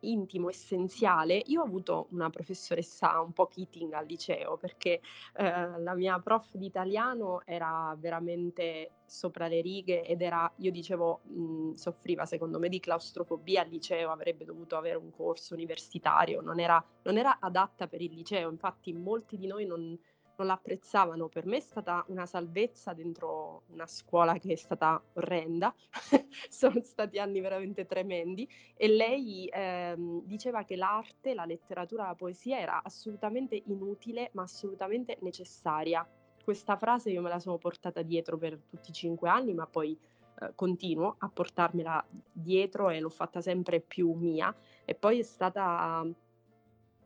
intimo, 0.00 0.48
essenziale. 0.48 1.42
Io 1.46 1.60
ho 1.60 1.64
avuto 1.64 2.06
una 2.10 2.30
professoressa 2.30 3.20
un 3.20 3.32
po' 3.32 3.46
Keating 3.46 3.92
al 3.92 4.06
liceo 4.06 4.56
perché 4.56 5.00
eh, 5.36 5.78
la 5.78 5.94
mia 5.94 6.18
prof 6.20 6.54
di 6.54 6.66
italiano 6.66 7.42
era 7.44 7.94
veramente 7.98 8.90
sopra 9.06 9.46
le 9.46 9.60
righe 9.60 10.04
ed 10.04 10.22
era, 10.22 10.50
io 10.56 10.70
dicevo, 10.70 11.20
mh, 11.24 11.74
soffriva 11.74 12.26
secondo 12.26 12.58
me 12.58 12.68
di 12.68 12.80
claustrofobia 12.80 13.62
al 13.62 13.68
liceo, 13.68 14.10
avrebbe 14.10 14.44
dovuto 14.44 14.76
avere 14.76 14.96
un 14.96 15.10
corso 15.10 15.54
universitario, 15.54 16.40
non 16.40 16.58
era, 16.58 16.84
non 17.02 17.16
era 17.16 17.38
adatta 17.40 17.86
per 17.86 18.00
il 18.00 18.12
liceo, 18.12 18.50
infatti 18.50 18.92
molti 18.92 19.36
di 19.36 19.46
noi 19.46 19.66
non 19.66 19.96
non 20.36 20.46
l'apprezzavano. 20.46 21.28
Per 21.28 21.46
me 21.46 21.58
è 21.58 21.60
stata 21.60 22.04
una 22.08 22.26
salvezza 22.26 22.92
dentro 22.92 23.62
una 23.68 23.86
scuola 23.86 24.34
che 24.38 24.52
è 24.52 24.56
stata 24.56 25.00
orrenda, 25.14 25.74
sono 26.48 26.80
stati 26.82 27.18
anni 27.18 27.40
veramente 27.40 27.86
tremendi 27.86 28.48
e 28.74 28.88
lei 28.88 29.48
ehm, 29.52 30.22
diceva 30.24 30.64
che 30.64 30.76
l'arte, 30.76 31.34
la 31.34 31.44
letteratura, 31.44 32.06
la 32.06 32.14
poesia 32.14 32.58
era 32.58 32.82
assolutamente 32.82 33.62
inutile 33.66 34.30
ma 34.32 34.42
assolutamente 34.42 35.18
necessaria. 35.20 36.06
Questa 36.42 36.76
frase 36.76 37.10
io 37.10 37.22
me 37.22 37.30
la 37.30 37.38
sono 37.38 37.56
portata 37.56 38.02
dietro 38.02 38.36
per 38.36 38.58
tutti 38.68 38.90
i 38.90 38.92
cinque 38.92 39.30
anni, 39.30 39.54
ma 39.54 39.66
poi 39.66 39.98
eh, 40.40 40.52
continuo 40.54 41.14
a 41.18 41.28
portarmela 41.28 42.04
dietro 42.32 42.90
e 42.90 43.00
l'ho 43.00 43.08
fatta 43.08 43.40
sempre 43.40 43.80
più 43.80 44.12
mia. 44.12 44.54
E 44.84 44.94
poi 44.94 45.20
è 45.20 45.22
stata 45.22 46.04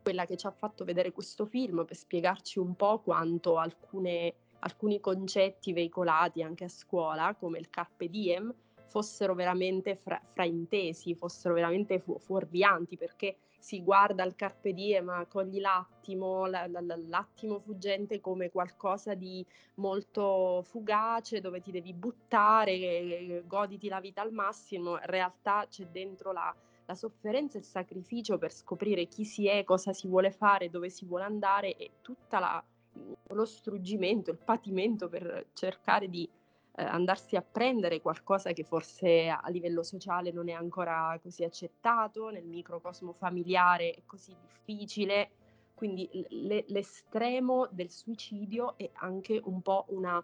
quella 0.09 0.25
che 0.25 0.37
ci 0.37 0.47
ha 0.47 0.51
fatto 0.51 0.85
vedere 0.85 1.11
questo 1.11 1.45
film 1.45 1.85
per 1.85 1.95
spiegarci 1.95 2.57
un 2.57 2.75
po' 2.75 2.99
quanto 2.99 3.57
alcune 3.57 4.33
alcuni 4.61 4.99
concetti 4.99 5.71
veicolati 5.71 6.41
anche 6.41 6.65
a 6.65 6.67
scuola, 6.67 7.33
come 7.35 7.59
il 7.59 7.69
carpe 7.69 8.09
diem, 8.09 8.53
fossero 8.87 9.33
veramente 9.33 9.95
fra- 9.95 10.19
fraintesi, 10.33 11.15
fossero 11.15 11.53
veramente 11.53 11.99
fu- 11.99 12.17
fuorvianti, 12.19 12.97
perché 12.97 13.37
si 13.59 13.81
guarda 13.83 14.23
il 14.23 14.35
carpe 14.35 14.73
diem, 14.73 15.27
cogli 15.29 15.61
l'attimo, 15.61 16.45
la, 16.47 16.67
la, 16.67 16.81
l'attimo 16.81 17.59
fuggente 17.59 18.19
come 18.19 18.49
qualcosa 18.49 19.13
di 19.13 19.45
molto 19.75 20.61
fugace, 20.63 21.39
dove 21.39 21.61
ti 21.61 21.71
devi 21.71 21.93
buttare, 21.93 23.43
goditi 23.45 23.87
la 23.87 24.01
vita 24.01 24.21
al 24.21 24.33
massimo, 24.33 24.91
in 24.91 25.05
realtà 25.05 25.67
c'è 25.69 25.85
dentro 25.85 26.33
la, 26.33 26.53
la 26.89 26.95
sofferenza 26.95 27.57
e 27.57 27.61
il 27.61 27.67
sacrificio 27.67 28.39
per 28.39 28.51
scoprire 28.51 29.05
chi 29.05 29.23
si 29.23 29.47
è, 29.47 29.63
cosa 29.63 29.93
si 29.93 30.07
vuole 30.07 30.31
fare, 30.31 30.71
dove 30.71 30.89
si 30.89 31.05
vuole 31.05 31.23
andare 31.23 31.75
e 31.75 31.91
tutto 32.01 32.39
lo 33.27 33.45
struggimento, 33.45 34.31
il 34.31 34.39
patimento 34.43 35.07
per 35.07 35.49
cercare 35.53 36.09
di 36.09 36.27
eh, 36.75 36.83
andarsi 36.83 37.35
a 37.35 37.43
prendere 37.43 38.01
qualcosa 38.01 38.53
che 38.53 38.63
forse 38.63 39.29
a 39.29 39.47
livello 39.49 39.83
sociale 39.83 40.31
non 40.31 40.49
è 40.49 40.53
ancora 40.53 41.17
così 41.21 41.43
accettato, 41.43 42.29
nel 42.29 42.45
microcosmo 42.45 43.13
familiare 43.13 43.91
è 43.91 44.01
così 44.07 44.35
difficile. 44.41 45.29
Quindi 45.75 46.09
l- 46.29 46.63
l'estremo 46.67 47.67
del 47.71 47.91
suicidio 47.91 48.75
è 48.77 48.89
anche 48.93 49.39
un 49.43 49.61
po' 49.61 49.85
una, 49.89 50.21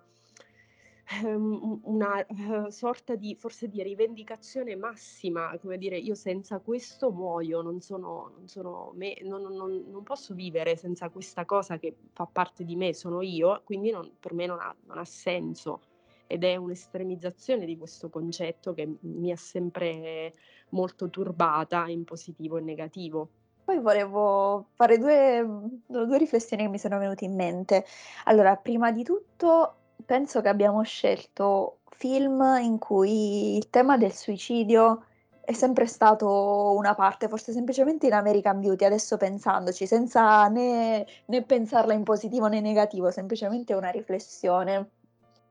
um, 1.24 1.80
una 1.84 2.26
uh, 2.28 2.70
sorta 2.70 3.16
di 3.16 3.36
forse 3.36 3.68
di 3.68 3.82
rivendicazione 3.84 4.76
massima, 4.76 5.58
come 5.60 5.78
dire 5.78 5.98
io 5.98 6.16
senza 6.16 6.60
questo 6.60 7.12
muoio, 7.12 7.62
non 7.62 7.82
sono, 7.82 8.32
non, 8.36 8.48
sono 8.48 8.92
me, 8.96 9.18
non, 9.24 9.42
non, 9.42 9.86
non 9.90 10.04
posso 10.04 10.34
vivere 10.34 10.76
senza 10.76 11.10
questa 11.10 11.46
cosa 11.46 11.78
che 11.78 11.96
fa 12.14 12.26
parte 12.26 12.64
di 12.64 12.76
me, 12.76 12.94
sono 12.94 13.22
io, 13.22 13.62
quindi 13.64 13.94
per 14.20 14.34
me 14.34 14.46
non 14.46 14.60
ha, 14.60 14.76
ha 14.88 15.06
senso 15.06 15.82
ed 16.28 16.44
è 16.44 16.56
un'estremizzazione 16.56 17.66
di 17.66 17.78
questo 17.78 18.10
concetto 18.10 18.74
che 18.74 18.98
mi 19.02 19.32
ha 19.32 19.36
sempre 19.36 20.34
molto 20.70 21.10
turbata 21.10 21.88
in 21.88 22.04
positivo 22.04 22.58
e 22.58 22.62
negativo. 22.62 23.30
Poi 23.64 23.80
volevo 23.80 24.68
fare 24.74 24.98
due, 24.98 25.44
due 25.88 26.18
riflessioni 26.18 26.64
che 26.64 26.70
mi 26.70 26.78
sono 26.78 27.00
venute 27.00 27.26
in 27.26 27.36
mente. 27.36 27.86
Allora, 28.26 28.56
prima 28.56 28.92
di 28.92 29.04
tutto 29.04 29.76
penso 30.04 30.42
che 30.42 30.50
abbiamo 30.50 30.84
scelto 30.84 31.80
film 31.90 32.42
in 32.62 32.78
cui 32.78 33.56
il 33.58 33.70
tema 33.70 33.98
del 33.98 34.14
suicidio 34.14 35.04
è 35.46 35.54
sempre 35.54 35.86
stato 35.86 36.74
una 36.76 36.96
parte, 36.96 37.28
forse 37.28 37.52
semplicemente 37.52 38.08
in 38.08 38.14
American 38.14 38.60
Beauty, 38.60 38.84
adesso 38.84 39.16
pensandoci, 39.16 39.86
senza 39.86 40.48
né, 40.48 41.06
né 41.26 41.44
pensarla 41.44 41.94
in 41.94 42.04
positivo 42.04 42.48
né 42.48 42.60
negativo, 42.62 43.12
semplicemente 43.12 43.74
una 43.76 43.90
riflessione. 43.90 44.90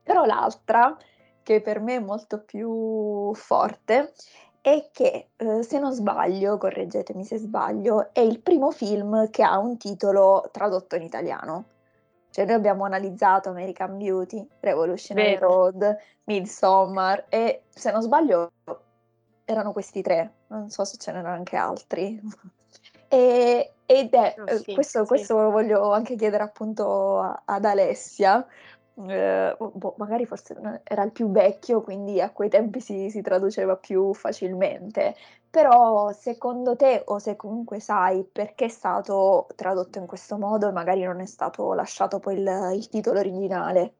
Però 0.03 0.25
l'altra, 0.25 0.97
che 1.41 1.61
per 1.61 1.79
me 1.79 1.95
è 1.95 1.99
molto 1.99 2.41
più 2.43 3.33
forte, 3.35 4.13
è 4.59 4.89
che, 4.91 5.29
eh, 5.37 5.63
se 5.63 5.79
non 5.79 5.93
sbaglio, 5.93 6.57
correggetemi 6.57 7.23
se 7.23 7.37
sbaglio, 7.37 8.13
è 8.13 8.19
il 8.19 8.41
primo 8.41 8.71
film 8.71 9.29
che 9.29 9.43
ha 9.43 9.57
un 9.57 9.77
titolo 9.77 10.49
tradotto 10.51 10.95
in 10.95 11.03
italiano. 11.03 11.65
Cioè 12.35 12.43
noi 12.43 12.55
abbiamo 12.55 12.83
analizzato 12.83 13.47
American 13.47 13.97
Beauty, 13.97 14.45
Revolutionary 14.59 15.35
Vero. 15.35 15.47
Road, 15.47 15.97
Midsommar 16.25 17.27
e 17.29 17.61
se 17.69 17.93
non 17.93 18.01
sbaglio 18.01 18.51
erano 19.45 19.71
questi 19.71 20.01
tre, 20.01 20.33
non 20.47 20.69
so 20.69 20.83
se 20.83 20.97
ce 20.97 21.13
n'erano 21.13 21.33
anche 21.33 21.55
altri. 21.55 22.21
E, 23.07 23.71
ed 23.85 24.13
è, 24.13 24.35
oh, 24.37 24.57
sì, 24.57 24.73
questo, 24.73 25.03
sì. 25.03 25.05
questo 25.05 25.41
lo 25.43 25.49
voglio 25.49 25.93
anche 25.93 26.17
chiedere 26.17 26.43
appunto 26.43 27.21
a, 27.21 27.43
ad 27.45 27.63
Alessia, 27.63 28.45
eh, 29.07 29.55
boh, 29.57 29.95
magari 29.97 30.25
forse 30.25 30.81
era 30.83 31.03
il 31.03 31.11
più 31.13 31.31
vecchio, 31.31 31.81
quindi 31.81 32.19
a 32.19 32.31
quei 32.31 32.49
tempi 32.49 32.81
si, 32.81 33.09
si, 33.09 33.21
traduceva 33.21 33.77
più 33.77 34.13
facilmente. 34.13 35.15
Però 35.55 36.11
secondo 36.11 36.75
te, 36.75 37.01
o 37.05 37.17
se 37.17 37.37
comunque 37.37 37.79
sai 37.79 38.27
perché 38.29 38.65
è 38.65 38.67
stato 38.67 39.47
tradotto 39.55 39.99
in 39.99 40.05
questo 40.05 40.37
modo 40.37 40.67
e 40.67 40.73
magari 40.73 41.01
non 41.03 41.21
è 41.21 41.25
stato 41.25 41.71
lasciato 41.71 42.19
poi 42.19 42.33
il, 42.33 42.71
il 42.75 42.89
titolo 42.89 43.19
originale? 43.19 43.93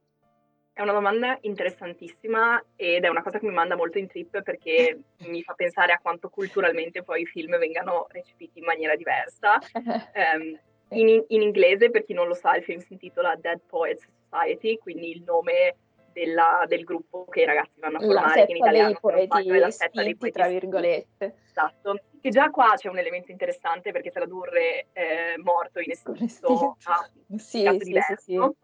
È 0.74 0.82
una 0.82 0.92
domanda 0.92 1.38
interessantissima 1.40 2.62
ed 2.76 3.06
è 3.06 3.08
una 3.08 3.24
cosa 3.24 3.40
che 3.40 3.46
mi 3.46 3.54
manda 3.54 3.78
molto 3.78 3.98
in 4.00 4.08
trip 4.08 4.42
perché 4.42 5.00
mi 5.28 5.44
fa 5.44 5.54
pensare 5.54 5.94
a 5.94 6.00
quanto 6.02 6.28
culturalmente 6.28 7.04
poi 7.04 7.22
i 7.22 7.26
film 7.26 7.58
vengano 7.58 8.08
recepiti 8.10 8.60
in 8.60 8.66
maniera 8.66 8.98
diversa. 8.98 9.58
Um, 10.16 10.60
in, 10.90 11.24
in, 11.30 11.42
inglese, 11.42 11.90
per 11.90 12.06
chi 12.06 12.14
non 12.14 12.28
lo 12.28 12.36
sa, 12.36 12.56
il 12.56 12.64
film 12.64 12.80
si 12.80 12.94
intitola 12.94 13.36
Dead 13.36 13.60
Poets 13.66 14.06
Society, 14.30 14.78
quindi 14.78 15.10
il 15.10 15.24
nome 15.24 15.76
della, 16.16 16.64
del 16.66 16.86
gruppo 16.86 17.26
che 17.26 17.42
i 17.42 17.46
ragazzi 17.46 17.78
vanno 17.82 17.98
a 17.98 18.00
formare, 18.00 18.46
che 18.46 18.52
in 18.52 18.58
italiano 18.58 18.88
dei 18.88 19.28
poeti 19.28 19.50
la 19.50 19.70
setta 19.70 20.02
dei 20.02 20.16
poeti 20.16 20.38
tra 20.38 20.48
virgolette. 20.48 21.36
Esatto, 21.44 22.00
che 22.22 22.30
già 22.30 22.50
qua 22.52 22.72
c'è 22.76 22.88
un 22.88 22.98
elemento 22.98 23.32
interessante 23.32 23.92
perché 23.92 24.12
tradurre 24.12 24.88
eh, 24.94 25.38
morto 25.44 25.80
in 25.82 25.92
estinto 25.92 26.78
ha 26.84 27.10
un 27.28 27.38
sì, 27.38 27.68
sì, 27.68 27.78
diverso. 27.80 28.16
Sì, 28.16 28.34
sì. 28.34 28.64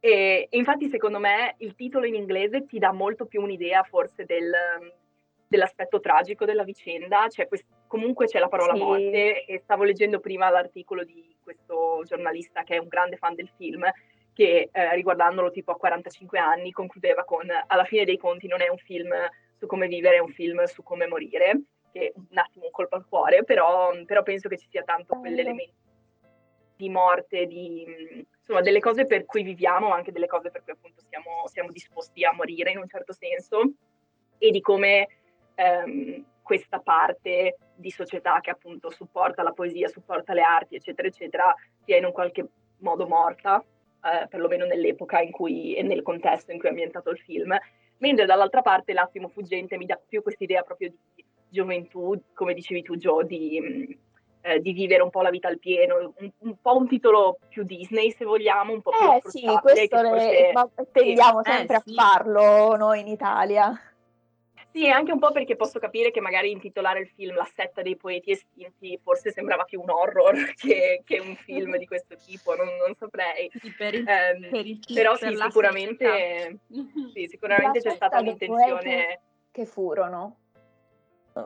E, 0.00 0.48
e, 0.50 0.56
infatti 0.56 0.88
secondo 0.88 1.18
me 1.18 1.54
il 1.58 1.74
titolo 1.74 2.06
in 2.06 2.14
inglese 2.14 2.64
ti 2.64 2.78
dà 2.78 2.92
molto 2.92 3.26
più 3.26 3.42
un'idea 3.42 3.82
forse 3.82 4.24
del, 4.24 4.52
dell'aspetto 5.46 6.00
tragico 6.00 6.46
della 6.46 6.64
vicenda, 6.64 7.28
cioè 7.28 7.46
quest- 7.46 7.66
comunque 7.86 8.26
c'è 8.26 8.38
la 8.38 8.48
parola 8.48 8.74
sì. 8.74 8.80
morte 8.80 9.44
e 9.44 9.60
stavo 9.62 9.84
leggendo 9.84 10.18
prima 10.18 10.48
l'articolo 10.48 11.04
di 11.04 11.36
questo 11.42 12.02
giornalista 12.04 12.62
che 12.64 12.76
è 12.76 12.78
un 12.78 12.88
grande 12.88 13.16
fan 13.16 13.34
del 13.34 13.50
film 13.56 13.84
che 14.34 14.68
eh, 14.70 14.94
riguardandolo 14.94 15.50
tipo 15.50 15.70
a 15.70 15.76
45 15.76 16.38
anni 16.38 16.72
concludeva 16.72 17.24
con 17.24 17.46
alla 17.66 17.84
fine 17.84 18.04
dei 18.04 18.18
conti 18.18 18.48
non 18.48 18.60
è 18.60 18.68
un 18.68 18.76
film 18.78 19.14
su 19.56 19.66
come 19.66 19.86
vivere, 19.86 20.16
è 20.16 20.20
un 20.20 20.32
film 20.32 20.62
su 20.64 20.82
come 20.82 21.06
morire, 21.06 21.62
che 21.92 22.12
un 22.14 22.36
attimo 22.36 22.66
un 22.66 22.72
colpo 22.72 22.96
al 22.96 23.06
cuore, 23.08 23.44
però, 23.44 23.92
però 24.04 24.22
penso 24.22 24.48
che 24.48 24.58
ci 24.58 24.66
sia 24.68 24.82
tanto 24.82 25.14
quell'elemento 25.16 25.82
di 26.76 26.88
morte, 26.88 27.46
di, 27.46 28.26
insomma 28.36 28.60
delle 28.60 28.80
cose 28.80 29.06
per 29.06 29.24
cui 29.24 29.44
viviamo, 29.44 29.92
anche 29.92 30.10
delle 30.10 30.26
cose 30.26 30.50
per 30.50 30.64
cui 30.64 30.72
appunto 30.72 31.02
siamo, 31.08 31.46
siamo 31.46 31.70
disposti 31.70 32.24
a 32.24 32.32
morire 32.32 32.72
in 32.72 32.78
un 32.78 32.88
certo 32.88 33.12
senso 33.12 33.60
e 34.38 34.50
di 34.50 34.60
come 34.60 35.06
ehm, 35.54 36.24
questa 36.42 36.80
parte 36.80 37.56
di 37.76 37.90
società 37.90 38.40
che 38.40 38.50
appunto 38.50 38.90
supporta 38.90 39.44
la 39.44 39.52
poesia, 39.52 39.86
supporta 39.86 40.34
le 40.34 40.42
arti, 40.42 40.74
eccetera, 40.74 41.06
eccetera, 41.06 41.54
sia 41.84 41.96
in 41.96 42.06
un 42.06 42.12
qualche 42.12 42.44
modo 42.78 43.06
morta 43.06 43.64
eh, 44.04 44.26
perlomeno 44.28 44.66
nell'epoca 44.66 45.20
in 45.20 45.30
cui 45.30 45.74
e 45.74 45.82
nel 45.82 46.02
contesto 46.02 46.52
in 46.52 46.58
cui 46.58 46.68
è 46.68 46.70
ambientato 46.70 47.10
il 47.10 47.18
film, 47.18 47.56
mentre 47.98 48.26
dall'altra 48.26 48.62
parte 48.62 48.92
L'attimo 48.92 49.28
fuggente 49.28 49.76
mi 49.76 49.86
dà 49.86 49.98
più 50.06 50.22
questa 50.22 50.44
idea 50.44 50.62
proprio 50.62 50.90
di 51.14 51.24
gioventù, 51.48 52.20
come 52.34 52.52
dicevi 52.52 52.82
tu 52.82 52.96
Joe, 52.96 53.24
di, 53.24 53.60
mm, 53.60 53.92
eh, 54.42 54.60
di 54.60 54.72
vivere 54.72 55.02
un 55.02 55.10
po' 55.10 55.22
la 55.22 55.30
vita 55.30 55.48
al 55.48 55.58
pieno, 55.58 56.12
un, 56.16 56.30
un, 56.38 56.54
po' 56.60 56.76
un 56.76 56.86
titolo 56.86 57.38
più 57.48 57.62
Disney 57.62 58.10
se 58.10 58.24
vogliamo, 58.24 58.72
un 58.72 58.82
po' 58.82 58.90
più 58.90 59.12
eh, 59.12 59.30
sì, 59.30 59.46
questo 59.62 60.02
le, 60.02 60.50
forse... 60.52 60.88
tendiamo 60.92 61.40
eh, 61.40 61.50
sempre 61.50 61.76
eh, 61.76 61.78
a 61.78 61.92
farlo 61.94 62.76
noi 62.76 63.00
in 63.00 63.08
Italia. 63.08 63.93
Sì, 64.74 64.90
anche 64.90 65.12
un 65.12 65.20
po' 65.20 65.30
perché 65.30 65.54
posso 65.54 65.78
capire 65.78 66.10
che 66.10 66.20
magari 66.20 66.50
intitolare 66.50 66.98
il 66.98 67.08
film 67.14 67.36
La 67.36 67.48
setta 67.54 67.80
dei 67.80 67.96
poeti 67.96 68.32
estinti 68.32 68.98
forse 69.00 69.30
sembrava 69.30 69.62
più 69.62 69.80
un 69.80 69.88
horror 69.88 70.34
che, 70.58 71.02
che 71.04 71.20
un 71.20 71.36
film 71.36 71.76
di 71.76 71.86
questo 71.86 72.16
tipo, 72.16 72.56
non, 72.56 72.66
non 72.84 72.92
saprei. 72.96 73.48
Sì, 73.54 73.72
per 73.78 73.94
il, 73.94 74.00
um, 74.00 74.50
per 74.50 74.66
il 74.66 74.80
però 74.92 75.14
sì, 75.14 75.32
sicuramente, 75.32 76.58
sì, 77.12 77.28
sicuramente 77.28 77.82
c'è 77.82 77.90
stata 77.90 78.18
un'intenzione... 78.18 79.20
Che 79.52 79.64
furono. 79.64 80.38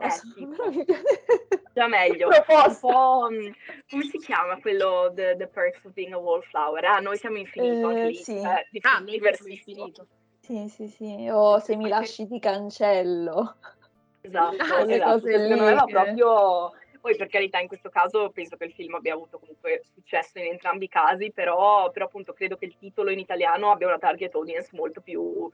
Eh, 0.01 0.09
sì. 0.09 0.47
Già 1.75 1.87
meglio. 1.87 2.29
Un 2.29 2.77
po', 2.79 3.27
mm, 3.31 3.51
come 3.89 4.03
si 4.05 4.17
chiama 4.17 4.59
quello 4.59 5.11
The, 5.13 5.35
the 5.37 5.45
Perks 5.45 5.85
of 5.85 5.93
Being 5.93 6.13
a 6.13 6.17
Wallflower? 6.17 6.83
Ah, 6.83 6.99
noi 6.99 7.17
siamo 7.17 7.37
infinito. 7.37 7.91
Eh, 7.91 8.13
sì. 8.15 8.37
Eh, 8.37 8.79
ah, 8.81 8.97
noi 8.97 9.19
siamo 9.19 9.51
infinito. 9.51 10.07
Sì, 10.49 10.67
sì, 10.67 10.87
sì, 10.87 11.29
o 11.31 11.59
se 11.59 11.75
mi 11.75 11.87
lasci 11.87 12.27
ti 12.27 12.39
cancello. 12.39 13.55
Esatto, 14.21 14.57
Quelle 14.83 14.95
esatto. 14.95 15.19
cose 15.21 15.37
me 15.37 15.85
che... 15.85 15.91
proprio... 15.91 16.71
Poi 16.99 17.15
per 17.15 17.27
carità 17.27 17.59
in 17.59 17.67
questo 17.67 17.89
caso 17.89 18.29
penso 18.31 18.57
che 18.57 18.65
il 18.65 18.73
film 18.73 18.95
abbia 18.95 19.13
avuto 19.13 19.39
comunque 19.39 19.83
successo 19.93 20.39
in 20.39 20.45
entrambi 20.45 20.85
i 20.85 20.89
casi, 20.89 21.31
però, 21.31 21.89
però 21.91 22.05
appunto 22.05 22.33
credo 22.33 22.57
che 22.57 22.65
il 22.65 22.75
titolo 22.77 23.11
in 23.11 23.19
italiano 23.19 23.71
abbia 23.71 23.87
una 23.87 23.99
target 23.99 24.35
audience 24.35 24.69
molto 24.73 24.99
più 24.99 25.49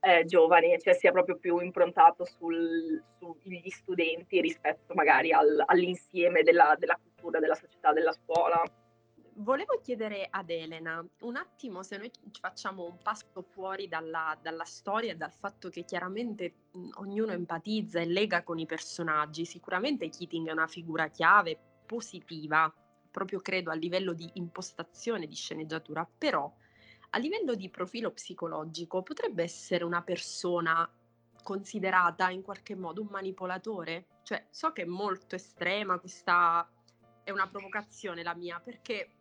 eh, 0.00 0.24
giovane, 0.24 0.78
cioè 0.78 0.94
sia 0.94 1.12
proprio 1.12 1.36
più 1.36 1.58
improntato 1.58 2.24
sul, 2.24 3.02
sugli 3.18 3.68
studenti 3.68 4.40
rispetto 4.40 4.94
magari 4.94 5.32
al, 5.32 5.62
all'insieme 5.66 6.42
della, 6.42 6.74
della 6.78 6.98
cultura, 6.98 7.40
della 7.40 7.56
società, 7.56 7.92
della 7.92 8.12
scuola 8.12 8.62
volevo 9.36 9.80
chiedere 9.82 10.26
ad 10.30 10.50
Elena 10.50 11.04
un 11.20 11.36
attimo 11.36 11.82
se 11.82 11.96
noi 11.96 12.10
facciamo 12.40 12.84
un 12.84 12.98
passo 13.02 13.42
fuori 13.42 13.88
dalla, 13.88 14.36
dalla 14.40 14.64
storia 14.64 15.12
e 15.12 15.16
dal 15.16 15.32
fatto 15.32 15.68
che 15.68 15.84
chiaramente 15.84 16.54
mh, 16.72 16.88
ognuno 16.94 17.32
empatizza 17.32 18.00
e 18.00 18.06
lega 18.06 18.42
con 18.42 18.58
i 18.58 18.66
personaggi. 18.66 19.44
Sicuramente 19.44 20.08
Keating 20.08 20.48
è 20.48 20.52
una 20.52 20.66
figura 20.66 21.08
chiave, 21.08 21.58
positiva, 21.86 22.72
proprio 23.10 23.40
credo 23.40 23.70
a 23.70 23.74
livello 23.74 24.12
di 24.12 24.28
impostazione 24.34 25.26
di 25.26 25.34
sceneggiatura, 25.34 26.06
però 26.06 26.52
a 27.10 27.18
livello 27.18 27.54
di 27.54 27.70
profilo 27.70 28.10
psicologico 28.10 29.02
potrebbe 29.02 29.42
essere 29.42 29.84
una 29.84 30.02
persona 30.02 30.88
considerata 31.42 32.30
in 32.30 32.42
qualche 32.42 32.74
modo 32.74 33.02
un 33.02 33.08
manipolatore? 33.10 34.06
Cioè, 34.22 34.46
so 34.50 34.72
che 34.72 34.82
è 34.82 34.86
molto 34.86 35.36
estrema 35.36 35.98
questa 35.98 36.68
è 37.26 37.32
una 37.32 37.48
provocazione 37.48 38.22
la 38.22 38.36
mia, 38.36 38.60
perché 38.60 39.16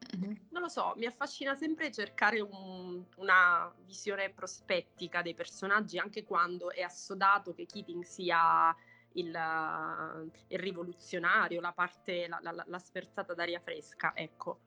non 0.52 0.62
lo 0.62 0.68
so, 0.70 0.94
mi 0.96 1.08
affascina 1.08 1.56
sempre 1.56 1.92
cercare 1.92 2.40
un, 2.40 3.04
una 3.16 3.74
visione 3.84 4.30
prospettica 4.30 5.24
dei 5.24 5.34
personaggi, 5.34 5.98
anche 5.98 6.24
quando 6.24 6.70
è 6.70 6.82
assodato 6.82 7.56
che 7.56 7.66
Keating 7.66 8.04
sia 8.04 8.76
il, 9.14 9.30
il 9.30 10.60
rivoluzionario, 10.60 11.60
la 11.60 11.72
parte, 11.72 12.28
la, 12.28 12.38
la, 12.44 12.64
la 12.68 12.78
sferzata 12.78 13.34
d'aria 13.34 13.60
fresca, 13.60 14.12
ecco. 14.16 14.60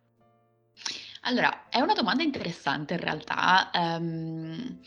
Allora, 1.20 1.68
è 1.68 1.78
una 1.80 1.94
domanda 1.94 2.24
interessante 2.24 2.94
in 2.94 3.00
realtà. 3.00 3.70
Um, 3.72 4.80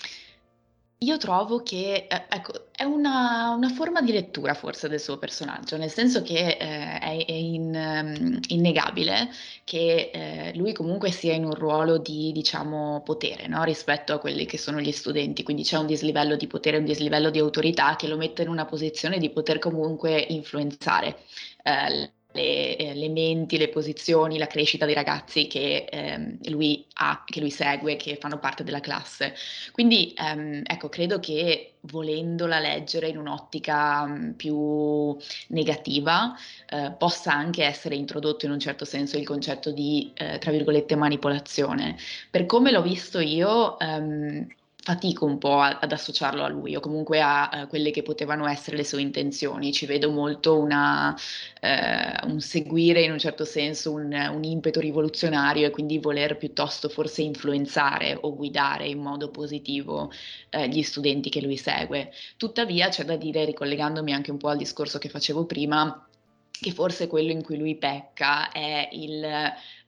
io 1.03 1.17
trovo 1.17 1.63
che, 1.63 2.05
eh, 2.07 2.25
ecco, 2.29 2.67
è 2.71 2.83
una, 2.83 3.55
una, 3.55 3.69
forma 3.69 4.01
di 4.01 4.11
lettura 4.11 4.53
forse 4.53 4.87
del 4.87 4.99
suo 4.99 5.17
personaggio, 5.17 5.75
nel 5.75 5.89
senso 5.89 6.21
che 6.21 6.57
eh, 6.59 6.99
è, 6.99 7.25
è 7.25 7.31
in, 7.31 7.73
um, 7.73 8.39
innegabile 8.49 9.29
che 9.63 10.11
eh, 10.13 10.55
lui 10.55 10.73
comunque 10.73 11.09
sia 11.09 11.33
in 11.33 11.43
un 11.43 11.55
ruolo 11.55 11.97
di, 11.97 12.31
diciamo, 12.31 13.01
potere 13.03 13.47
no? 13.47 13.63
rispetto 13.63 14.13
a 14.13 14.19
quelli 14.19 14.45
che 14.45 14.59
sono 14.59 14.79
gli 14.79 14.91
studenti, 14.91 15.41
quindi 15.41 15.63
c'è 15.63 15.77
un 15.77 15.87
dislivello 15.87 16.35
di 16.35 16.45
potere, 16.45 16.77
un 16.77 16.85
dislivello 16.85 17.31
di 17.31 17.39
autorità 17.39 17.95
che 17.95 18.07
lo 18.07 18.17
mette 18.17 18.43
in 18.43 18.49
una 18.49 18.65
posizione 18.65 19.17
di 19.17 19.31
poter 19.31 19.57
comunque 19.57 20.19
influenzare 20.29 21.17
eh, 21.63 22.11
le, 22.33 22.75
eh, 22.75 22.93
le, 22.93 23.09
menti, 23.09 23.57
le 23.57 23.69
posizioni, 23.69 24.37
la 24.37 24.47
crescita 24.47 24.85
dei 24.85 24.93
ragazzi 24.93 25.47
che 25.47 25.87
ehm, 25.89 26.37
lui 26.49 26.85
ha, 26.95 27.23
che 27.25 27.39
lui 27.39 27.49
segue, 27.51 27.95
che 27.95 28.17
fanno 28.19 28.39
parte 28.39 28.63
della 28.63 28.79
classe. 28.79 29.33
Quindi 29.71 30.13
ehm, 30.17 30.61
ecco, 30.65 30.89
credo 30.89 31.19
che 31.19 31.73
volendola 31.81 32.59
leggere 32.59 33.07
in 33.07 33.17
un'ottica 33.17 34.05
mm, 34.05 34.31
più 34.31 35.15
negativa, 35.47 36.35
eh, 36.69 36.93
possa 36.97 37.33
anche 37.33 37.63
essere 37.63 37.95
introdotto 37.95 38.45
in 38.45 38.51
un 38.51 38.59
certo 38.59 38.85
senso 38.85 39.17
il 39.17 39.25
concetto 39.25 39.71
di, 39.71 40.11
eh, 40.15 40.37
tra 40.37 40.51
virgolette, 40.51 40.95
manipolazione. 40.95 41.97
Per 42.29 42.45
come 42.45 42.71
l'ho 42.71 42.81
visto 42.81 43.19
io, 43.19 43.79
ehm, 43.79 44.47
fatico 44.83 45.25
un 45.25 45.37
po' 45.37 45.59
a, 45.59 45.77
ad 45.79 45.91
associarlo 45.91 46.43
a 46.43 46.47
lui 46.47 46.75
o 46.75 46.79
comunque 46.79 47.21
a, 47.21 47.49
a, 47.49 47.67
quelle 47.67 47.91
che 47.91 48.01
potevano 48.01 48.47
essere 48.47 48.77
le 48.77 48.83
sue 48.83 49.01
intenzioni. 49.01 49.71
Ci 49.71 49.85
vedo 49.85 50.09
molto 50.09 50.57
una, 50.57 51.15
eh, 51.59 52.15
un 52.25 52.39
seguire 52.41 53.01
in 53.03 53.11
un 53.11 53.19
certo 53.19 53.45
senso 53.45 53.91
un, 53.91 54.11
un, 54.11 54.43
impeto 54.43 54.79
rivoluzionario 54.79 55.67
e 55.67 55.69
quindi 55.69 55.99
voler 55.99 56.37
piuttosto 56.37 56.89
forse 56.89 57.21
influenzare 57.21 58.17
o 58.19 58.35
guidare 58.35 58.87
in 58.87 58.99
modo 58.99 59.29
positivo 59.29 60.11
eh, 60.49 60.67
gli 60.67 60.81
studenti 60.81 61.29
che 61.29 61.41
lui 61.41 61.57
segue. 61.57 62.11
Tuttavia 62.37 62.89
c'è 62.89 63.05
da 63.05 63.15
dire, 63.15 63.45
ricollegandomi 63.45 64.13
anche 64.13 64.31
un 64.31 64.37
po' 64.37 64.49
al 64.49 64.57
discorso 64.57 64.97
che 64.97 65.09
facevo 65.09 65.45
prima, 65.45 66.07
che 66.49 66.71
forse 66.71 67.07
quello 67.07 67.31
in 67.31 67.43
cui 67.43 67.57
lui 67.57 67.75
pecca 67.75 68.51
è 68.51 68.89
il 68.91 69.25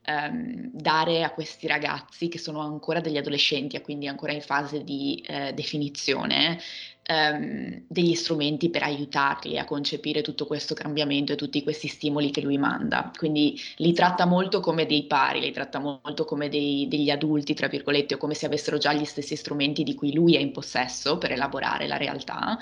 ehm, 0.03 0.69
dare 0.71 1.23
a 1.23 1.31
questi 1.31 1.67
ragazzi 1.67 2.27
che 2.27 2.37
sono 2.37 2.59
ancora 2.61 2.99
degli 2.99 3.17
adolescenti 3.17 3.75
e 3.75 3.81
quindi 3.81 4.07
ancora 4.07 4.33
in 4.33 4.41
fase 4.41 4.83
di 4.83 5.23
eh, 5.25 5.53
definizione 5.53 6.59
ehm, 7.03 7.83
degli 7.87 8.15
strumenti 8.15 8.69
per 8.69 8.83
aiutarli 8.83 9.57
a 9.57 9.65
concepire 9.65 10.21
tutto 10.21 10.45
questo 10.45 10.73
cambiamento 10.73 11.33
e 11.33 11.35
tutti 11.35 11.63
questi 11.63 11.87
stimoli 11.87 12.31
che 12.31 12.41
lui 12.41 12.57
manda. 12.57 13.11
Quindi 13.17 13.59
li 13.77 13.93
tratta 13.93 14.25
molto 14.25 14.59
come 14.59 14.85
dei 14.85 15.05
pari, 15.05 15.39
li 15.39 15.51
tratta 15.51 15.79
molto 15.79 16.25
come 16.25 16.49
dei, 16.49 16.87
degli 16.87 17.09
adulti, 17.09 17.53
tra 17.53 17.67
virgolette, 17.67 18.15
o 18.15 18.17
come 18.17 18.33
se 18.33 18.45
avessero 18.45 18.77
già 18.77 18.93
gli 18.93 19.05
stessi 19.05 19.35
strumenti 19.35 19.83
di 19.83 19.95
cui 19.95 20.13
lui 20.13 20.35
è 20.35 20.39
in 20.39 20.51
possesso 20.51 21.17
per 21.17 21.31
elaborare 21.31 21.87
la 21.87 21.97
realtà, 21.97 22.57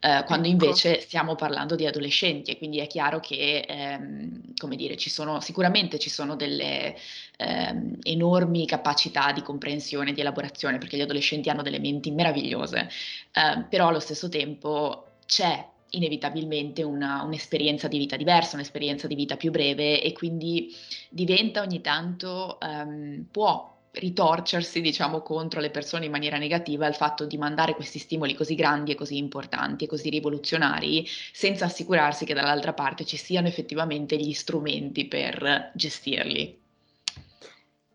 eh, 0.00 0.22
quando 0.26 0.48
ecco. 0.48 0.64
invece 0.64 1.00
stiamo 1.00 1.34
parlando 1.34 1.74
di 1.76 1.86
adolescenti 1.86 2.50
e 2.50 2.58
quindi 2.58 2.78
è 2.78 2.86
chiaro 2.86 3.20
che, 3.20 3.64
ehm, 3.66 4.54
come 4.56 4.76
dire, 4.76 4.96
ci 4.96 5.10
sono, 5.10 5.40
sicuramente 5.40 5.98
ci 5.98 6.10
sono 6.10 6.36
delle 6.36 6.96
ehm, 7.36 7.98
enormi 8.02 8.66
capacità 8.66 9.32
di 9.32 9.42
comprensione, 9.42 10.12
di 10.12 10.20
elaborazione, 10.20 10.78
perché 10.78 10.96
gli 10.96 11.02
adolescenti 11.02 11.48
hanno 11.50 11.62
delle 11.62 11.78
menti 11.78 12.10
meravigliose, 12.10 12.88
eh, 13.32 13.64
però 13.68 13.88
allo 13.88 14.00
stesso 14.00 14.28
tempo 14.28 15.16
c'è 15.26 15.66
inevitabilmente 15.90 16.82
una, 16.82 17.22
un'esperienza 17.22 17.88
di 17.88 17.98
vita 17.98 18.16
diversa, 18.16 18.56
un'esperienza 18.56 19.06
di 19.06 19.14
vita 19.14 19.36
più 19.36 19.50
breve 19.50 20.02
e 20.02 20.12
quindi 20.12 20.74
diventa 21.08 21.62
ogni 21.62 21.80
tanto, 21.80 22.58
um, 22.60 23.26
può 23.30 23.72
ritorcersi, 23.92 24.80
diciamo, 24.80 25.20
contro 25.22 25.60
le 25.60 25.70
persone 25.70 26.06
in 26.06 26.10
maniera 26.10 26.36
negativa 26.36 26.86
il 26.88 26.94
fatto 26.94 27.26
di 27.26 27.38
mandare 27.38 27.74
questi 27.76 28.00
stimoli 28.00 28.34
così 28.34 28.54
grandi 28.56 28.90
e 28.92 28.94
così 28.96 29.16
importanti 29.16 29.84
e 29.84 29.86
così 29.86 30.10
rivoluzionari 30.10 31.06
senza 31.32 31.66
assicurarsi 31.66 32.24
che 32.24 32.34
dall'altra 32.34 32.72
parte 32.74 33.04
ci 33.04 33.16
siano 33.16 33.46
effettivamente 33.46 34.16
gli 34.16 34.32
strumenti 34.32 35.06
per 35.06 35.70
gestirli. 35.74 36.63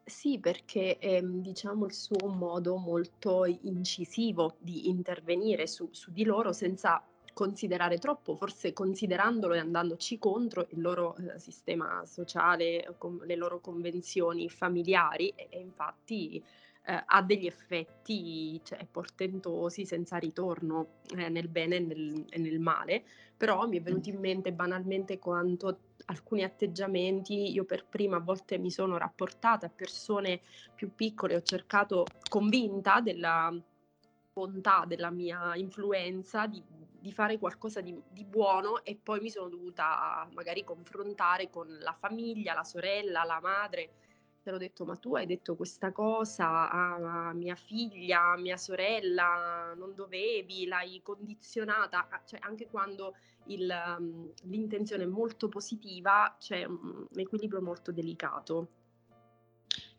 Sì, 0.10 0.39
perché 0.39 0.98
è 0.98 1.15
ehm, 1.17 1.41
diciamo 1.41 1.86
il 1.86 1.93
suo 1.93 2.28
modo 2.28 2.78
molto 2.78 3.45
incisivo 3.45 4.56
di 4.60 4.89
intervenire 4.89 5.67
su, 5.67 5.88
su 5.91 6.12
di 6.12 6.24
loro 6.26 6.52
senza 6.52 7.04
considerare 7.34 8.00
troppo, 8.00 8.36
forse 8.36 8.74
considerandolo 8.74 9.54
e 9.54 9.60
andandoci 9.60 10.17
contro 10.17 10.67
il 10.72 10.82
loro 10.82 11.15
eh, 11.15 11.39
sistema 11.39 12.06
sociale, 12.06 12.95
com- 12.98 13.24
le 13.24 13.36
loro 13.36 13.60
convenzioni 13.62 14.50
familiari 14.50 15.30
e, 15.36 15.48
e 15.50 15.60
infatti 15.60 16.43
eh, 16.89 17.04
ha 17.06 17.21
degli 17.21 17.45
effetti 17.45 18.60
cioè, 18.63 18.84
portentosi 18.89 19.86
senza 19.86 20.17
ritorno 20.17 21.02
eh, 21.15 21.30
nel 21.30 21.47
bene 21.47 21.75
e 21.75 21.80
nel, 21.82 22.25
e 22.30 22.39
nel, 22.39 22.60
male, 22.60 23.04
però 23.38 23.67
mi 23.67 23.78
è 23.78 23.82
venuto 23.82 24.10
in 24.10 24.17
mente 24.17 24.52
banalmente 24.52 25.19
quanto 25.19 25.78
alcuni 26.06 26.43
atteggiamenti, 26.43 27.52
io 27.52 27.63
per 27.63 27.86
prima 27.86 28.17
a 28.17 28.21
volte 28.21 28.58
mi 28.58 28.71
sono 28.71 28.97
rapportata 28.97 29.67
a 29.67 29.69
persone 29.69 30.41
più 30.73 30.95
piccole, 30.95 31.36
ho 31.36 31.43
cercato 31.43 32.08
convinta 32.28 33.02
della 33.02 33.54
bontà 34.34 34.86
della 34.88 35.12
mia 35.12 35.56
influenza 35.56 36.47
di, 36.47 36.63
di 36.99 37.12
fare 37.12 37.38
qualcosa 37.38 37.82
di, 37.82 37.95
di, 38.10 38.25
buono 38.25 38.84
e 38.84 38.97
poi 39.02 39.19
mi 39.19 39.30
sono 39.30 39.49
dovuta 39.49 40.28
magari 40.34 40.63
confrontare 40.63 41.52
con 41.52 41.67
la 41.82 41.93
famiglia, 41.93 42.56
la 42.56 42.63
sorella, 42.63 43.23
la 43.25 43.39
madre 43.39 43.91
te 44.41 44.52
l'ho 44.52 44.58
detto, 44.58 44.86
ma 44.86 44.95
tu 44.95 45.15
hai 45.15 45.25
detto 45.25 45.56
questa 45.56 45.91
cosa 45.91 46.69
a 46.69 47.34
mia 47.34 47.56
figlia, 47.56 48.32
a 48.32 48.38
mia 48.38 48.58
sorella, 48.58 49.73
non 49.75 49.93
dovevi, 49.93 50.65
l'hai 50.65 51.02
condizionata, 51.04 52.08
cioè 52.25 52.39
anche 52.41 52.67
quando 52.67 53.15
il, 53.45 53.69
um, 53.97 54.32
l'intenzione 54.43 55.04
è 55.04 55.08
molto 55.08 55.49
positiva 55.49 56.36
c'è 56.39 56.63
un 56.63 57.08
equilibrio 57.15 57.62
molto 57.62 57.91
delicato. 57.91 58.69